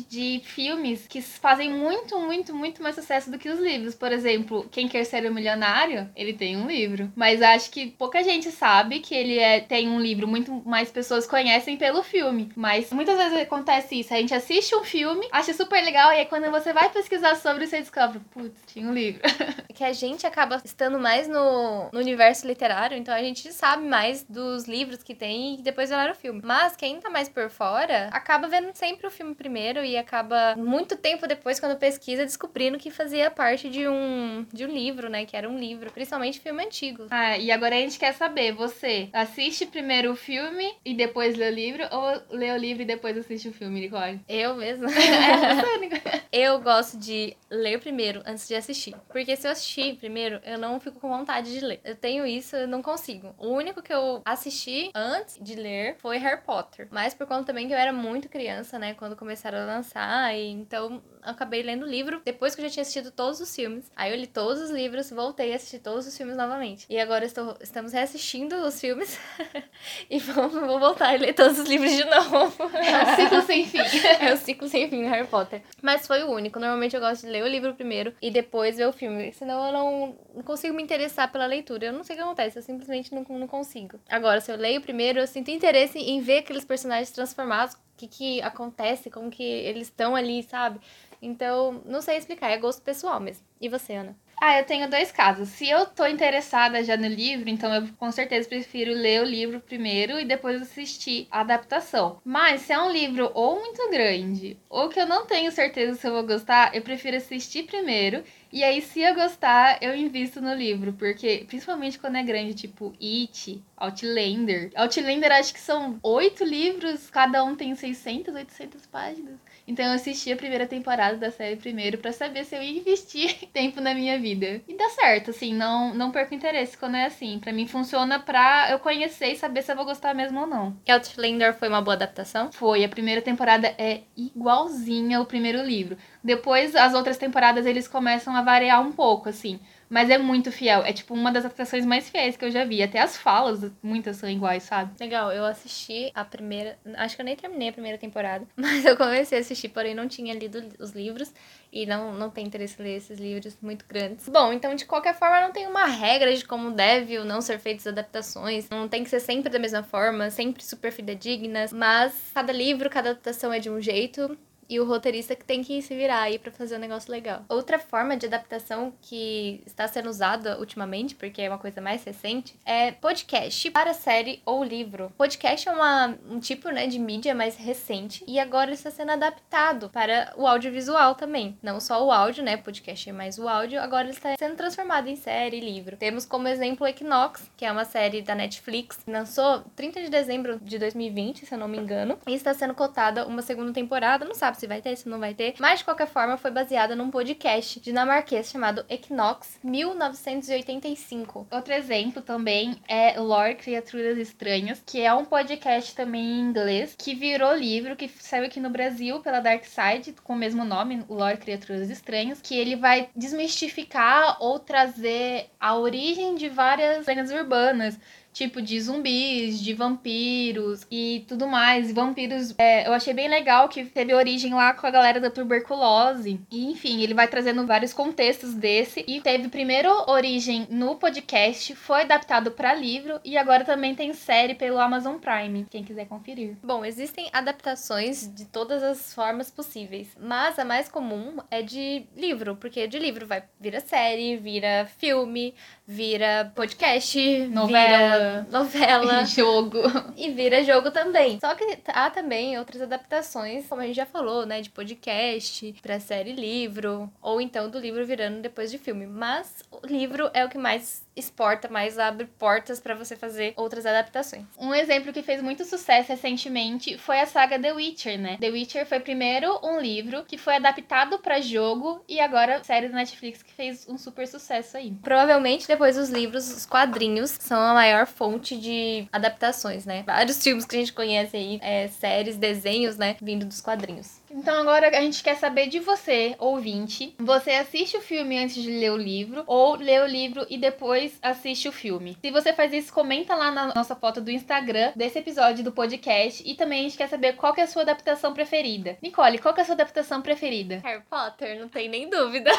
de 0.08 0.40
filmes 0.44 1.06
que 1.06 1.20
fazem 1.22 1.70
muito, 1.70 2.18
muito, 2.18 2.54
muito 2.54 2.82
mais 2.82 2.94
sucesso 2.94 3.30
do 3.30 3.38
que 3.38 3.48
os 3.48 3.58
livros. 3.58 3.94
Por 3.94 4.12
exemplo, 4.12 4.66
Quem 4.70 4.88
Quer 4.88 5.04
Ser 5.04 5.26
o 5.26 5.34
Milionário, 5.34 6.08
ele 6.16 6.32
tem 6.32 6.56
um 6.56 6.66
livro. 6.66 7.12
Mas 7.14 7.42
acho 7.42 7.70
que 7.70 7.90
pouca 7.90 8.22
gente 8.22 8.50
sabe 8.50 9.00
que 9.00 9.14
ele 9.14 9.38
é, 9.38 9.60
tem 9.60 9.88
um 9.88 10.00
livro, 10.00 10.26
muito 10.26 10.52
mais 10.64 10.90
pessoas 10.90 11.26
conhecem 11.26 11.76
pelo 11.76 12.02
filme. 12.02 12.50
Mas 12.56 12.92
muitas 12.92 13.16
vezes 13.16 13.38
acontece 13.38 14.00
isso. 14.00 14.14
A 14.14 14.18
gente 14.18 14.34
assiste 14.34 14.74
um 14.74 14.84
filme, 14.84 15.28
acha 15.30 15.52
super 15.52 15.82
legal, 15.84 16.12
e 16.12 16.18
aí 16.18 16.26
quando 16.26 16.50
você 16.50 16.72
vai 16.72 16.90
pesquisar 16.90 17.36
sobre, 17.36 17.66
você 17.66 17.80
descobre, 17.80 18.20
putz, 18.30 18.60
tinha 18.66 18.88
um 18.88 18.92
livro. 18.92 19.20
que 19.74 19.84
a 19.84 19.92
gente 19.92 20.26
acaba 20.26 20.60
estando 20.64 20.98
mais 20.98 21.28
no, 21.28 21.90
no 21.92 21.98
universo 21.98 22.46
literário, 22.46 22.96
então 22.96 23.14
a 23.14 23.22
gente 23.22 23.52
sabe 23.52 23.86
mais 23.86 24.24
dos 24.24 24.64
livros 24.64 25.02
que 25.02 25.14
tem 25.14 25.58
e 25.58 25.62
depois 25.62 25.90
ler 25.90 26.10
o 26.10 26.14
filme. 26.14 26.40
Mas 26.42 26.74
quem 26.74 26.98
tá 26.98 27.10
mais 27.10 27.28
por 27.28 27.50
fora 27.50 28.08
acaba 28.10 28.48
vendo 28.48 28.72
sempre 28.74 29.06
o 29.06 29.10
filme 29.10 29.25
primeiro 29.34 29.84
e 29.84 29.96
acaba 29.96 30.54
muito 30.56 30.96
tempo 30.96 31.26
depois, 31.26 31.60
quando 31.60 31.76
pesquisa, 31.78 32.24
descobrindo 32.24 32.78
que 32.78 32.90
fazia 32.90 33.30
parte 33.30 33.68
de 33.68 33.88
um, 33.88 34.46
de 34.52 34.64
um 34.64 34.68
livro, 34.68 35.08
né? 35.08 35.24
Que 35.24 35.36
era 35.36 35.48
um 35.48 35.58
livro, 35.58 35.90
principalmente 35.90 36.40
filme 36.40 36.64
antigo. 36.64 37.06
Ah, 37.10 37.36
e 37.38 37.50
agora 37.50 37.74
a 37.74 37.78
gente 37.78 37.98
quer 37.98 38.12
saber, 38.14 38.52
você 38.52 39.08
assiste 39.12 39.66
primeiro 39.66 40.12
o 40.12 40.16
filme 40.16 40.74
e 40.84 40.94
depois 40.94 41.36
lê 41.36 41.48
o 41.48 41.54
livro 41.54 41.82
ou 41.90 42.36
lê 42.36 42.52
o 42.52 42.56
livro 42.56 42.82
e 42.82 42.86
depois 42.86 43.16
assiste 43.16 43.48
o 43.48 43.52
filme, 43.52 43.80
Nicole? 43.80 44.20
Eu 44.28 44.54
mesmo. 44.56 44.86
é, 44.88 45.54
você, 45.54 45.78
Nicole. 45.78 46.22
Eu 46.32 46.60
gosto 46.60 46.98
de 46.98 47.36
ler 47.50 47.80
primeiro 47.80 48.22
antes 48.26 48.46
de 48.46 48.54
assistir. 48.54 48.94
Porque 49.08 49.36
se 49.36 49.46
eu 49.46 49.52
assistir 49.52 49.96
primeiro, 49.96 50.40
eu 50.44 50.58
não 50.58 50.78
fico 50.78 51.00
com 51.00 51.08
vontade 51.08 51.52
de 51.52 51.64
ler. 51.64 51.80
Eu 51.84 51.94
tenho 51.94 52.26
isso, 52.26 52.56
eu 52.56 52.68
não 52.68 52.82
consigo. 52.82 53.34
O 53.38 53.48
único 53.48 53.82
que 53.82 53.92
eu 53.92 54.22
assisti 54.24 54.90
antes 54.94 55.38
de 55.40 55.54
ler 55.54 55.96
foi 55.98 56.18
Harry 56.18 56.42
Potter. 56.42 56.88
Mas 56.90 57.14
por 57.14 57.26
conta 57.26 57.44
também 57.44 57.66
que 57.66 57.72
eu 57.72 57.78
era 57.78 57.92
muito 57.92 58.28
criança, 58.28 58.78
né? 58.78 58.94
Quando 58.94 59.15
começaram 59.16 59.58
a 59.58 59.64
lançar. 59.64 60.34
E 60.34 60.48
então 60.48 61.02
eu 61.24 61.30
acabei 61.30 61.62
lendo 61.62 61.84
o 61.84 61.88
livro 61.88 62.20
depois 62.24 62.54
que 62.54 62.60
eu 62.60 62.64
já 62.66 62.70
tinha 62.70 62.82
assistido 62.82 63.10
todos 63.10 63.40
os 63.40 63.54
filmes. 63.54 63.90
Aí 63.96 64.12
eu 64.12 64.16
li 64.16 64.26
todos 64.26 64.60
os 64.60 64.70
livros, 64.70 65.10
voltei 65.10 65.52
a 65.52 65.56
assistir 65.56 65.80
todos 65.80 66.06
os 66.06 66.16
filmes 66.16 66.36
novamente. 66.36 66.86
E 66.88 66.98
agora 67.00 67.24
estou, 67.24 67.56
estamos 67.60 67.92
reassistindo 67.92 68.56
os 68.56 68.80
filmes 68.80 69.18
e 70.10 70.18
vou, 70.18 70.48
vou 70.48 70.78
voltar 70.78 71.14
a 71.14 71.18
ler 71.18 71.34
todos 71.34 71.58
os 71.58 71.68
livros 71.68 71.90
de 71.90 72.04
novo. 72.04 72.70
É 72.74 73.02
um 73.02 73.16
ciclo 73.16 73.42
sem 73.42 73.66
fim. 73.66 73.78
é 74.20 74.32
o 74.32 74.36
ciclo 74.36 74.68
sem 74.68 74.88
fim 74.88 75.02
do 75.02 75.08
Harry 75.08 75.26
Potter. 75.26 75.62
Mas 75.82 76.06
foi 76.06 76.22
o 76.22 76.30
único. 76.30 76.60
Normalmente 76.60 76.94
eu 76.94 77.00
gosto 77.00 77.22
de 77.22 77.32
ler 77.32 77.42
o 77.42 77.48
livro 77.48 77.74
primeiro 77.74 78.14
e 78.22 78.30
depois 78.30 78.76
ver 78.76 78.86
o 78.86 78.92
filme. 78.92 79.32
Senão 79.32 79.66
eu 79.66 79.72
não, 79.72 80.18
não 80.34 80.42
consigo 80.42 80.74
me 80.74 80.82
interessar 80.82 81.30
pela 81.32 81.46
leitura. 81.46 81.86
Eu 81.86 81.92
não 81.92 82.04
sei 82.04 82.14
o 82.14 82.18
que 82.18 82.24
acontece, 82.24 82.58
eu 82.58 82.62
simplesmente 82.62 83.14
não, 83.14 83.24
não 83.28 83.48
consigo. 83.48 83.98
Agora, 84.08 84.40
se 84.40 84.50
eu 84.50 84.56
leio 84.56 84.80
primeiro, 84.80 85.18
eu 85.18 85.26
sinto 85.26 85.50
interesse 85.50 85.98
em 85.98 86.20
ver 86.20 86.38
aqueles 86.38 86.64
personagens 86.64 87.10
transformados. 87.10 87.76
O 87.96 87.98
que, 87.98 88.08
que 88.08 88.42
acontece, 88.42 89.10
como 89.10 89.30
que 89.30 89.42
eles 89.42 89.88
estão 89.88 90.14
ali, 90.14 90.42
sabe? 90.42 90.78
Então, 91.22 91.80
não 91.86 92.02
sei 92.02 92.18
explicar, 92.18 92.50
é 92.50 92.58
gosto 92.58 92.82
pessoal 92.82 93.18
mesmo. 93.18 93.42
E 93.58 93.70
você, 93.70 93.94
Ana? 93.94 94.14
Ah, 94.38 94.58
eu 94.58 94.66
tenho 94.66 94.88
dois 94.88 95.10
casos. 95.10 95.48
Se 95.48 95.68
eu 95.68 95.86
tô 95.86 96.06
interessada 96.06 96.84
já 96.84 96.94
no 96.96 97.06
livro, 97.06 97.48
então 97.48 97.74
eu 97.74 97.88
com 97.96 98.12
certeza 98.12 98.46
prefiro 98.48 98.92
ler 98.92 99.22
o 99.22 99.24
livro 99.24 99.60
primeiro 99.60 100.20
e 100.20 100.26
depois 100.26 100.60
assistir 100.60 101.26
a 101.30 101.40
adaptação. 101.40 102.20
Mas 102.24 102.60
se 102.62 102.72
é 102.72 102.78
um 102.78 102.90
livro 102.92 103.30
ou 103.34 103.58
muito 103.58 103.88
grande, 103.90 104.58
ou 104.68 104.88
que 104.90 105.00
eu 105.00 105.06
não 105.06 105.26
tenho 105.26 105.50
certeza 105.50 105.94
se 105.98 106.06
eu 106.06 106.12
vou 106.12 106.22
gostar, 106.26 106.74
eu 106.74 106.82
prefiro 106.82 107.16
assistir 107.16 107.64
primeiro. 107.64 108.22
E 108.52 108.62
aí, 108.62 108.80
se 108.82 109.00
eu 109.00 109.14
gostar, 109.14 109.78
eu 109.82 109.94
invisto 109.96 110.40
no 110.40 110.54
livro. 110.54 110.92
Porque, 110.92 111.44
principalmente 111.48 111.98
quando 111.98 112.16
é 112.16 112.22
grande, 112.22 112.54
tipo 112.54 112.94
It, 113.00 113.62
Outlander. 113.76 114.70
Outlander, 114.76 115.32
acho 115.32 115.52
que 115.54 115.60
são 115.60 115.98
oito 116.02 116.44
livros, 116.44 117.10
cada 117.10 117.42
um 117.42 117.56
tem 117.56 117.74
600, 117.74 118.34
800 118.34 118.86
páginas. 118.86 119.38
Então 119.66 119.84
eu 119.84 119.92
assisti 119.92 120.32
a 120.32 120.36
primeira 120.36 120.66
temporada 120.66 121.16
da 121.16 121.30
série 121.30 121.56
primeiro 121.56 121.98
para 121.98 122.12
saber 122.12 122.44
se 122.44 122.54
eu 122.54 122.62
ia 122.62 122.78
investir 122.78 123.34
tempo 123.52 123.80
na 123.80 123.94
minha 123.94 124.18
vida. 124.18 124.60
E 124.68 124.76
dá 124.76 124.88
certo, 124.90 125.30
assim, 125.30 125.52
não, 125.54 125.94
não 125.94 126.10
perco 126.12 126.34
interesse 126.34 126.76
quando 126.78 126.96
é 126.96 127.06
assim. 127.06 127.38
Para 127.38 127.52
mim 127.52 127.66
funciona 127.66 128.18
pra 128.20 128.68
eu 128.70 128.78
conhecer 128.78 129.32
e 129.32 129.36
saber 129.36 129.62
se 129.62 129.72
eu 129.72 129.76
vou 129.76 129.84
gostar 129.84 130.14
mesmo 130.14 130.40
ou 130.40 130.46
não. 130.46 130.76
Outlander 130.88 131.54
foi 131.54 131.68
uma 131.68 131.82
boa 131.82 131.94
adaptação? 131.94 132.50
Foi, 132.52 132.84
a 132.84 132.88
primeira 132.88 133.20
temporada 133.20 133.74
é 133.78 134.02
igualzinha 134.16 135.18
ao 135.18 135.26
primeiro 135.26 135.62
livro. 135.62 135.96
Depois, 136.22 136.74
as 136.74 136.94
outras 136.94 137.16
temporadas, 137.16 137.66
eles 137.66 137.88
começam 137.88 138.34
a 138.34 138.42
variar 138.42 138.80
um 138.80 138.92
pouco, 138.92 139.28
assim. 139.28 139.60
Mas 139.88 140.10
é 140.10 140.18
muito 140.18 140.50
fiel. 140.50 140.84
É 140.84 140.92
tipo 140.92 141.14
uma 141.14 141.30
das 141.30 141.44
adaptações 141.44 141.86
mais 141.86 142.08
fiéis 142.08 142.36
que 142.36 142.44
eu 142.44 142.50
já 142.50 142.64
vi. 142.64 142.82
Até 142.82 143.00
as 143.00 143.16
falas, 143.16 143.70
muitas 143.82 144.16
são 144.16 144.28
iguais, 144.28 144.64
sabe? 144.64 144.92
Legal, 145.00 145.32
eu 145.32 145.44
assisti 145.44 146.10
a 146.14 146.24
primeira. 146.24 146.78
Acho 146.96 147.16
que 147.16 147.22
eu 147.22 147.24
nem 147.24 147.36
terminei 147.36 147.68
a 147.68 147.72
primeira 147.72 147.98
temporada. 147.98 148.46
Mas 148.56 148.84
eu 148.84 148.96
comecei 148.96 149.38
a 149.38 149.40
assistir, 149.40 149.68
porém 149.68 149.94
não 149.94 150.08
tinha 150.08 150.34
lido 150.34 150.62
os 150.78 150.90
livros. 150.90 151.32
E 151.72 151.84
não, 151.84 152.14
não 152.14 152.30
tem 152.30 152.46
interesse 152.46 152.80
em 152.80 152.84
ler 152.84 152.96
esses 152.96 153.18
livros 153.18 153.56
muito 153.60 153.84
grandes. 153.86 154.28
Bom, 154.28 154.52
então 154.52 154.74
de 154.74 154.84
qualquer 154.86 155.14
forma 155.18 155.40
não 155.40 155.52
tem 155.52 155.66
uma 155.66 155.86
regra 155.86 156.34
de 156.34 156.44
como 156.44 156.70
deve 156.70 157.18
ou 157.18 157.24
não 157.24 157.40
ser 157.40 157.58
feitas 157.58 157.86
adaptações. 157.86 158.68
Não 158.68 158.88
tem 158.88 159.04
que 159.04 159.10
ser 159.10 159.20
sempre 159.20 159.50
da 159.50 159.58
mesma 159.58 159.82
forma, 159.82 160.30
sempre 160.30 160.64
super 160.64 160.90
fidedignas. 160.90 161.72
Mas 161.72 162.30
cada 162.34 162.52
livro, 162.52 162.88
cada 162.90 163.10
adaptação 163.10 163.52
é 163.52 163.58
de 163.58 163.70
um 163.70 163.80
jeito 163.80 164.36
e 164.68 164.80
o 164.80 164.84
roteirista 164.84 165.34
que 165.34 165.44
tem 165.44 165.62
que 165.62 165.80
se 165.82 165.94
virar 165.94 166.22
aí 166.22 166.38
para 166.38 166.52
fazer 166.52 166.76
um 166.76 166.80
negócio 166.80 167.10
legal. 167.10 167.44
Outra 167.48 167.78
forma 167.78 168.16
de 168.16 168.26
adaptação 168.26 168.92
que 169.00 169.62
está 169.66 169.86
sendo 169.86 170.08
usada 170.08 170.58
ultimamente, 170.58 171.14
porque 171.14 171.42
é 171.42 171.48
uma 171.48 171.58
coisa 171.58 171.80
mais 171.80 172.04
recente, 172.04 172.58
é 172.64 172.92
podcast 172.92 173.70
para 173.70 173.94
série 173.94 174.42
ou 174.44 174.64
livro. 174.64 175.12
Podcast 175.16 175.68
é 175.68 175.72
uma, 175.72 176.16
um 176.28 176.40
tipo 176.40 176.68
né, 176.70 176.86
de 176.86 176.98
mídia 176.98 177.34
mais 177.34 177.56
recente 177.56 178.24
e 178.26 178.38
agora 178.38 178.72
está 178.72 178.90
sendo 178.90 179.12
adaptado 179.12 179.88
para 179.90 180.32
o 180.36 180.46
audiovisual 180.46 181.14
também. 181.14 181.56
Não 181.62 181.80
só 181.80 182.04
o 182.04 182.10
áudio, 182.10 182.42
né? 182.42 182.56
Podcast 182.56 183.08
é 183.08 183.12
mais 183.12 183.38
o 183.38 183.48
áudio, 183.48 183.80
agora 183.80 184.08
está 184.10 184.36
sendo 184.36 184.56
transformado 184.56 185.08
em 185.08 185.16
série 185.16 185.58
e 185.58 185.60
livro. 185.60 185.96
Temos 185.96 186.24
como 186.24 186.48
exemplo 186.48 186.86
Equinox, 186.86 187.50
que 187.56 187.64
é 187.64 187.72
uma 187.72 187.84
série 187.84 188.22
da 188.22 188.34
Netflix, 188.34 188.98
lançou 189.06 189.60
30 189.74 190.02
de 190.02 190.10
dezembro 190.10 190.58
de 190.60 190.78
2020, 190.78 191.46
se 191.46 191.54
eu 191.54 191.58
não 191.58 191.68
me 191.68 191.78
engano, 191.78 192.18
e 192.26 192.34
está 192.34 192.52
sendo 192.54 192.74
cotada 192.74 193.26
uma 193.26 193.42
segunda 193.42 193.72
temporada, 193.72 194.24
não 194.24 194.34
sabe 194.34 194.55
se 194.56 194.66
vai 194.66 194.80
ter, 194.80 194.96
se 194.96 195.08
não 195.08 195.18
vai 195.18 195.34
ter. 195.34 195.54
Mas, 195.58 195.80
de 195.80 195.84
qualquer 195.84 196.06
forma, 196.06 196.36
foi 196.36 196.50
baseada 196.50 196.96
num 196.96 197.10
podcast 197.10 197.80
dinamarquês 197.80 198.50
chamado 198.50 198.84
Equinox 198.88 199.58
1985. 199.62 201.46
Outro 201.50 201.72
exemplo 201.72 202.22
também 202.22 202.80
é 202.88 203.18
Lore 203.20 203.56
Criaturas 203.56 204.18
Estranhas, 204.18 204.82
que 204.84 205.00
é 205.00 205.12
um 205.12 205.24
podcast 205.24 205.94
também 205.94 206.24
em 206.24 206.40
inglês, 206.40 206.94
que 206.98 207.14
virou 207.14 207.54
livro, 207.54 207.96
que 207.96 208.08
saiu 208.08 208.44
aqui 208.44 208.60
no 208.60 208.70
Brasil 208.70 209.20
pela 209.20 209.40
Dark 209.40 209.64
Side, 209.64 210.14
com 210.24 210.32
o 210.32 210.36
mesmo 210.36 210.64
nome, 210.64 211.04
Lore 211.08 211.36
Criaturas 211.36 211.90
Estranhas, 211.90 212.40
que 212.40 212.56
ele 212.56 212.76
vai 212.76 213.08
desmistificar 213.14 214.36
ou 214.40 214.58
trazer 214.58 215.50
a 215.60 215.76
origem 215.76 216.34
de 216.34 216.48
várias 216.48 217.06
lendas 217.06 217.30
urbanas 217.30 217.98
tipo 218.36 218.60
de 218.60 218.78
zumbis, 218.78 219.58
de 219.58 219.72
vampiros 219.72 220.86
e 220.90 221.24
tudo 221.26 221.48
mais. 221.48 221.90
Vampiros, 221.90 222.54
é, 222.58 222.86
eu 222.86 222.92
achei 222.92 223.14
bem 223.14 223.28
legal 223.28 223.66
que 223.66 223.86
teve 223.86 224.12
origem 224.12 224.52
lá 224.52 224.74
com 224.74 224.86
a 224.86 224.90
galera 224.90 225.18
da 225.18 225.30
tuberculose. 225.30 226.38
E 226.50 226.70
enfim, 226.70 227.00
ele 227.00 227.14
vai 227.14 227.26
trazendo 227.26 227.66
vários 227.66 227.94
contextos 227.94 228.52
desse 228.52 229.02
e 229.08 229.22
teve 229.22 229.48
primeiro 229.48 229.90
origem 230.06 230.66
no 230.68 230.96
podcast, 230.96 231.74
foi 231.74 232.02
adaptado 232.02 232.50
para 232.50 232.74
livro 232.74 233.18
e 233.24 233.38
agora 233.38 233.64
também 233.64 233.94
tem 233.94 234.12
série 234.12 234.54
pelo 234.54 234.78
Amazon 234.78 235.16
Prime, 235.16 235.66
quem 235.70 235.82
quiser 235.82 236.06
conferir. 236.06 236.56
Bom, 236.62 236.84
existem 236.84 237.30
adaptações 237.32 238.30
de 238.34 238.44
todas 238.44 238.82
as 238.82 239.14
formas 239.14 239.50
possíveis, 239.50 240.14
mas 240.20 240.58
a 240.58 240.64
mais 240.64 240.90
comum 240.90 241.38
é 241.50 241.62
de 241.62 242.04
livro, 242.14 242.54
porque 242.56 242.86
de 242.86 242.98
livro 242.98 243.26
vai 243.26 243.42
vira 243.58 243.80
série, 243.80 244.36
vira 244.36 244.86
filme, 244.98 245.54
vira 245.86 246.50
podcast, 246.54 247.46
novela, 247.48 248.46
Novela. 248.50 249.06
novela 249.10 249.24
Jogo. 249.26 249.78
e 250.16 250.30
vira 250.30 250.64
jogo 250.64 250.90
também. 250.90 251.38
Só 251.40 251.54
que 251.54 251.78
há 251.88 252.10
também 252.10 252.58
outras 252.58 252.82
adaptações, 252.82 253.66
como 253.68 253.80
a 253.80 253.86
gente 253.86 253.96
já 253.96 254.06
falou, 254.06 254.44
né, 254.44 254.60
de 254.60 254.70
podcast, 254.70 255.74
pra 255.80 256.00
série 256.00 256.32
livro, 256.32 257.10
ou 257.22 257.40
então 257.40 257.70
do 257.70 257.78
livro 257.78 258.04
virando 258.04 258.40
depois 258.40 258.70
de 258.70 258.78
filme. 258.78 259.06
Mas 259.06 259.62
o 259.70 259.86
livro 259.86 260.30
é 260.34 260.44
o 260.44 260.48
que 260.48 260.58
mais 260.58 261.04
exporta, 261.14 261.68
mais 261.68 261.98
abre 261.98 262.26
portas 262.38 262.78
pra 262.80 262.94
você 262.94 263.16
fazer 263.16 263.54
outras 263.56 263.86
adaptações. 263.86 264.44
Um 264.58 264.74
exemplo 264.74 265.12
que 265.12 265.22
fez 265.22 265.40
muito 265.40 265.64
sucesso 265.64 266.10
recentemente 266.10 266.98
foi 266.98 267.20
a 267.20 267.26
saga 267.26 267.58
The 267.58 267.72
Witcher, 267.72 268.18
né? 268.18 268.36
The 268.38 268.50
Witcher 268.50 268.86
foi 268.86 269.00
primeiro 269.00 269.58
um 269.62 269.80
livro 269.80 270.24
que 270.24 270.36
foi 270.36 270.56
adaptado 270.56 271.18
pra 271.20 271.40
jogo 271.40 272.02
e 272.08 272.20
agora 272.20 272.62
série 272.64 272.88
da 272.88 272.96
Netflix 272.96 273.42
que 273.42 273.52
fez 273.52 273.86
um 273.88 273.96
super 273.96 274.26
sucesso 274.28 274.76
aí. 274.76 274.90
Provavelmente 275.02 275.66
depois 275.76 275.98
os 275.98 276.08
livros, 276.08 276.50
os 276.50 276.64
quadrinhos, 276.64 277.36
são 277.38 277.60
a 277.60 277.74
maior 277.74 278.06
fonte 278.06 278.56
de 278.56 279.06
adaptações, 279.12 279.84
né? 279.84 280.02
Vários 280.06 280.42
filmes 280.42 280.64
que 280.64 280.74
a 280.74 280.78
gente 280.78 280.92
conhece 280.92 281.36
aí, 281.36 281.58
é, 281.62 281.88
séries, 281.88 282.38
desenhos, 282.38 282.96
né? 282.96 283.14
Vindo 283.20 283.44
dos 283.44 283.60
quadrinhos. 283.60 284.22
Então 284.30 284.58
agora 284.60 284.88
a 284.88 285.00
gente 285.00 285.22
quer 285.22 285.36
saber 285.36 285.68
de 285.68 285.78
você, 285.78 286.34
ouvinte. 286.38 287.14
Você 287.18 287.52
assiste 287.52 287.96
o 287.96 288.00
filme 288.00 288.38
antes 288.38 288.62
de 288.62 288.70
ler 288.70 288.92
o 288.92 288.96
livro 288.96 289.44
ou 289.46 289.76
lê 289.76 290.00
o 290.00 290.06
livro 290.06 290.46
e 290.48 290.58
depois 290.58 291.18
assiste 291.22 291.68
o 291.68 291.72
filme? 291.72 292.16
Se 292.20 292.30
você 292.30 292.52
faz 292.52 292.72
isso, 292.72 292.92
comenta 292.92 293.34
lá 293.34 293.50
na 293.50 293.74
nossa 293.74 293.94
foto 293.94 294.20
do 294.20 294.30
Instagram 294.30 294.92
desse 294.96 295.18
episódio 295.18 295.64
do 295.64 295.72
podcast 295.72 296.42
e 296.46 296.54
também 296.54 296.80
a 296.80 296.82
gente 296.82 296.96
quer 296.96 297.08
saber 297.08 297.34
qual 297.34 297.52
que 297.52 297.60
é 297.60 297.64
a 297.64 297.68
sua 297.68 297.82
adaptação 297.82 298.34
preferida. 298.34 298.96
Nicole, 299.02 299.38
qual 299.38 299.54
que 299.54 299.60
é 299.60 299.62
a 299.62 299.66
sua 299.66 299.74
adaptação 299.74 300.22
preferida? 300.22 300.80
Harry 300.84 301.02
Potter, 301.08 301.58
não 301.58 301.68
tem 301.68 301.88
nem 301.88 302.08
dúvida. 302.08 302.50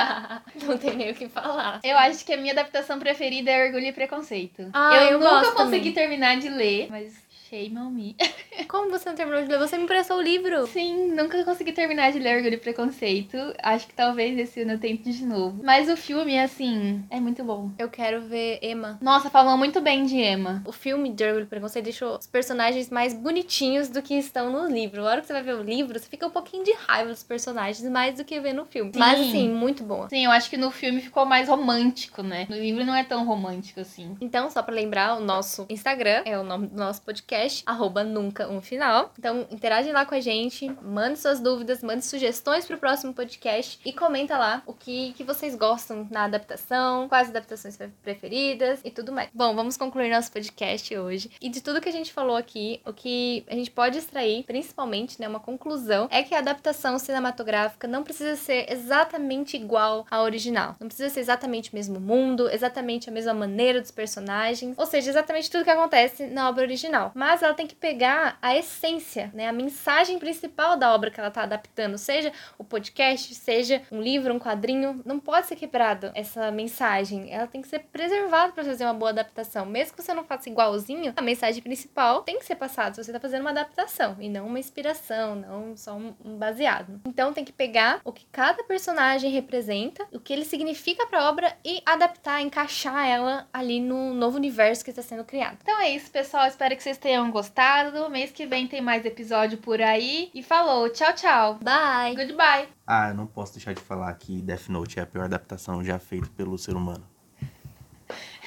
não 0.64 0.76
tem 0.78 0.94
nem 0.94 1.10
o 1.10 1.14
que 1.14 1.28
falar. 1.28 1.80
Eu 1.82 1.96
acho 1.98 2.24
que 2.24 2.32
a 2.32 2.36
minha 2.36 2.52
adaptação 2.52 2.98
preferida 2.98 3.50
é 3.50 3.66
Orgulho 3.66 3.86
e 3.86 3.92
Preconceito. 3.92 4.70
Ah, 4.72 4.96
eu, 4.96 5.12
eu 5.12 5.20
nunca 5.20 5.52
consegui 5.52 5.92
também. 5.92 5.92
terminar 5.92 6.38
de 6.38 6.48
ler, 6.48 6.88
mas 6.90 7.25
shame 7.48 7.78
on 7.78 7.90
me. 7.90 8.16
Como 8.68 8.90
você 8.90 9.08
não 9.08 9.16
terminou 9.16 9.42
de 9.42 9.48
ler? 9.48 9.58
Você 9.58 9.76
me 9.76 9.84
emprestou 9.84 10.18
o 10.18 10.22
livro. 10.22 10.66
Sim, 10.66 11.12
nunca 11.12 11.42
consegui 11.44 11.72
terminar 11.72 12.10
de 12.12 12.18
ler 12.18 12.36
Orgulho 12.36 12.54
e 12.54 12.58
Preconceito. 12.58 13.36
Acho 13.62 13.86
que 13.86 13.94
talvez 13.94 14.38
esse 14.38 14.62
ano 14.62 14.72
eu 14.72 14.78
tente 14.78 15.12
de 15.12 15.24
novo. 15.24 15.62
Mas 15.62 15.88
o 15.88 15.96
filme, 15.96 16.38
assim, 16.38 17.04
é 17.10 17.20
muito 17.20 17.44
bom. 17.44 17.70
Eu 17.78 17.88
quero 17.88 18.22
ver 18.22 18.58
Emma. 18.62 18.98
Nossa, 19.00 19.30
falam 19.30 19.56
muito 19.56 19.80
bem 19.80 20.04
de 20.04 20.16
Emma. 20.16 20.62
O 20.66 20.72
filme 20.72 21.12
de 21.12 21.24
Orgulho 21.24 21.44
e 21.44 21.48
Preconceito 21.48 21.84
deixou 21.84 22.16
os 22.18 22.26
personagens 22.26 22.90
mais 22.90 23.14
bonitinhos 23.14 23.88
do 23.88 24.02
que 24.02 24.14
estão 24.14 24.50
no 24.50 24.68
livro. 24.68 25.02
A 25.02 25.10
hora 25.10 25.20
que 25.20 25.26
você 25.26 25.32
vai 25.32 25.42
ver 25.42 25.54
o 25.54 25.62
livro, 25.62 25.98
você 25.98 26.08
fica 26.08 26.26
um 26.26 26.30
pouquinho 26.30 26.64
de 26.64 26.72
raiva 26.72 27.10
dos 27.10 27.22
personagens, 27.22 27.88
mais 27.90 28.16
do 28.16 28.24
que 28.24 28.40
ver 28.40 28.52
no 28.52 28.64
filme. 28.64 28.92
Sim. 28.92 28.98
Mas, 28.98 29.20
assim, 29.20 29.48
muito 29.48 29.84
boa. 29.84 30.08
Sim, 30.08 30.24
eu 30.24 30.30
acho 30.30 30.50
que 30.50 30.56
no 30.56 30.70
filme 30.70 31.00
ficou 31.00 31.24
mais 31.24 31.48
romântico, 31.48 32.22
né? 32.22 32.46
No 32.48 32.56
livro 32.56 32.84
não 32.84 32.94
é 32.94 33.04
tão 33.04 33.24
romântico 33.24 33.80
assim. 33.80 34.16
Então, 34.20 34.50
só 34.50 34.62
pra 34.62 34.74
lembrar, 34.74 35.16
o 35.16 35.20
nosso 35.20 35.66
Instagram 35.70 36.22
é 36.24 36.38
o 36.38 36.42
nome 36.42 36.66
do 36.66 36.76
nosso 36.76 37.02
podcast, 37.02 37.35
arroba 37.66 38.02
nunca 38.04 38.48
um 38.48 38.60
final. 38.60 39.12
Então, 39.18 39.46
interage 39.50 39.90
lá 39.92 40.04
com 40.04 40.14
a 40.14 40.20
gente, 40.20 40.68
mande 40.82 41.18
suas 41.18 41.40
dúvidas, 41.40 41.82
mande 41.82 42.04
sugestões 42.04 42.66
pro 42.66 42.78
próximo 42.78 43.12
podcast 43.12 43.78
e 43.84 43.92
comenta 43.92 44.38
lá 44.38 44.62
o 44.66 44.72
que, 44.72 45.12
que 45.12 45.24
vocês 45.24 45.54
gostam 45.54 46.06
na 46.10 46.24
adaptação, 46.24 47.08
quais 47.08 47.28
adaptações 47.28 47.76
pre- 47.76 47.90
preferidas 48.02 48.80
e 48.84 48.90
tudo 48.90 49.12
mais. 49.12 49.28
Bom, 49.34 49.54
vamos 49.54 49.76
concluir 49.76 50.10
nosso 50.10 50.32
podcast 50.32 50.96
hoje. 50.96 51.30
E 51.40 51.48
de 51.48 51.60
tudo 51.60 51.80
que 51.80 51.88
a 51.88 51.92
gente 51.92 52.12
falou 52.12 52.36
aqui, 52.36 52.80
o 52.86 52.92
que 52.92 53.44
a 53.48 53.54
gente 53.54 53.70
pode 53.70 53.98
extrair, 53.98 54.44
principalmente, 54.44 55.20
né, 55.20 55.28
uma 55.28 55.40
conclusão, 55.40 56.08
é 56.10 56.22
que 56.22 56.34
a 56.34 56.38
adaptação 56.38 56.98
cinematográfica 56.98 57.88
não 57.88 58.02
precisa 58.02 58.36
ser 58.36 58.70
exatamente 58.70 59.56
igual 59.56 60.06
à 60.10 60.22
original. 60.22 60.76
Não 60.80 60.88
precisa 60.88 61.10
ser 61.10 61.20
exatamente 61.20 61.72
o 61.72 61.74
mesmo 61.74 62.00
mundo, 62.00 62.48
exatamente 62.50 63.08
a 63.08 63.12
mesma 63.12 63.34
maneira 63.34 63.80
dos 63.80 63.90
personagens, 63.90 64.74
ou 64.78 64.86
seja, 64.86 65.10
exatamente 65.10 65.50
tudo 65.50 65.64
que 65.64 65.70
acontece 65.70 66.26
na 66.26 66.48
obra 66.48 66.62
original. 66.62 67.12
Mas 67.14 67.25
ela 67.42 67.54
tem 67.54 67.66
que 67.66 67.74
pegar 67.74 68.38
a 68.40 68.56
essência, 68.56 69.30
né, 69.34 69.48
a 69.48 69.52
mensagem 69.52 70.18
principal 70.18 70.76
da 70.76 70.94
obra 70.94 71.10
que 71.10 71.18
ela 71.18 71.30
tá 71.30 71.42
adaptando, 71.42 71.98
seja 71.98 72.32
o 72.58 72.64
podcast, 72.64 73.34
seja 73.34 73.82
um 73.90 74.00
livro, 74.00 74.34
um 74.34 74.38
quadrinho, 74.38 75.00
não 75.04 75.18
pode 75.18 75.46
ser 75.46 75.56
quebrado 75.56 76.10
essa 76.14 76.50
mensagem. 76.50 77.32
Ela 77.32 77.46
tem 77.46 77.62
que 77.62 77.68
ser 77.68 77.80
preservada 77.80 78.52
para 78.52 78.64
fazer 78.64 78.84
uma 78.84 78.94
boa 78.94 79.10
adaptação. 79.10 79.66
Mesmo 79.66 79.96
que 79.96 80.02
você 80.02 80.14
não 80.14 80.24
faça 80.24 80.48
igualzinho, 80.48 81.12
a 81.16 81.22
mensagem 81.22 81.62
principal 81.62 82.22
tem 82.22 82.38
que 82.38 82.44
ser 82.44 82.56
passada 82.56 82.94
se 82.94 83.04
você 83.04 83.12
tá 83.12 83.20
fazendo 83.20 83.40
uma 83.42 83.50
adaptação 83.50 84.16
e 84.20 84.28
não 84.28 84.46
uma 84.46 84.58
inspiração, 84.58 85.34
não 85.34 85.76
só 85.76 85.94
um 85.96 86.36
baseado. 86.36 87.00
Então 87.06 87.32
tem 87.32 87.44
que 87.44 87.52
pegar 87.52 88.00
o 88.04 88.12
que 88.12 88.26
cada 88.30 88.62
personagem 88.64 89.30
representa, 89.30 90.06
o 90.12 90.20
que 90.20 90.32
ele 90.32 90.44
significa 90.44 91.06
para 91.06 91.20
a 91.20 91.28
obra 91.28 91.56
e 91.64 91.82
adaptar, 91.84 92.40
encaixar 92.40 93.06
ela 93.06 93.48
ali 93.52 93.80
no 93.80 94.14
novo 94.14 94.36
universo 94.36 94.84
que 94.84 94.90
está 94.90 95.02
sendo 95.02 95.24
criado. 95.24 95.58
Então 95.62 95.80
é 95.80 95.90
isso, 95.90 96.10
pessoal. 96.10 96.46
Espero 96.46 96.76
que 96.76 96.82
vocês 96.82 96.98
tenham 96.98 97.15
gostado. 97.30 98.08
Mês 98.10 98.30
que 98.30 98.46
vem 98.46 98.66
tem 98.66 98.80
mais 98.80 99.04
episódio 99.04 99.58
por 99.58 99.80
aí. 99.80 100.30
E 100.34 100.42
falou, 100.42 100.88
tchau, 100.90 101.12
tchau. 101.14 101.58
Bye! 101.62 102.14
Goodbye. 102.14 102.68
Ah, 102.86 103.08
eu 103.08 103.14
não 103.14 103.26
posso 103.26 103.54
deixar 103.54 103.74
de 103.74 103.80
falar 103.80 104.12
que 104.14 104.40
Death 104.42 104.68
Note 104.68 104.98
é 104.98 105.02
a 105.02 105.06
pior 105.06 105.24
adaptação 105.24 105.82
já 105.82 105.98
feita 105.98 106.28
pelo 106.36 106.56
ser 106.58 106.74
humano. 106.74 107.04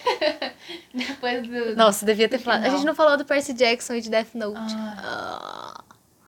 Depois 0.94 1.48
do. 1.48 1.76
Nossa, 1.76 2.06
devia 2.06 2.30
ter 2.30 2.40
falado. 2.40 2.66
A 2.66 2.70
gente 2.70 2.86
não 2.86 2.96
falou 2.96 3.18
do 3.18 3.26
Percy 3.26 3.54
Jackson 3.54 3.96
e 3.96 4.02
de 4.02 4.10
Death 4.10 4.34
Note. 4.34 4.74
Ah. 4.76 4.96
Ah. 5.04 5.89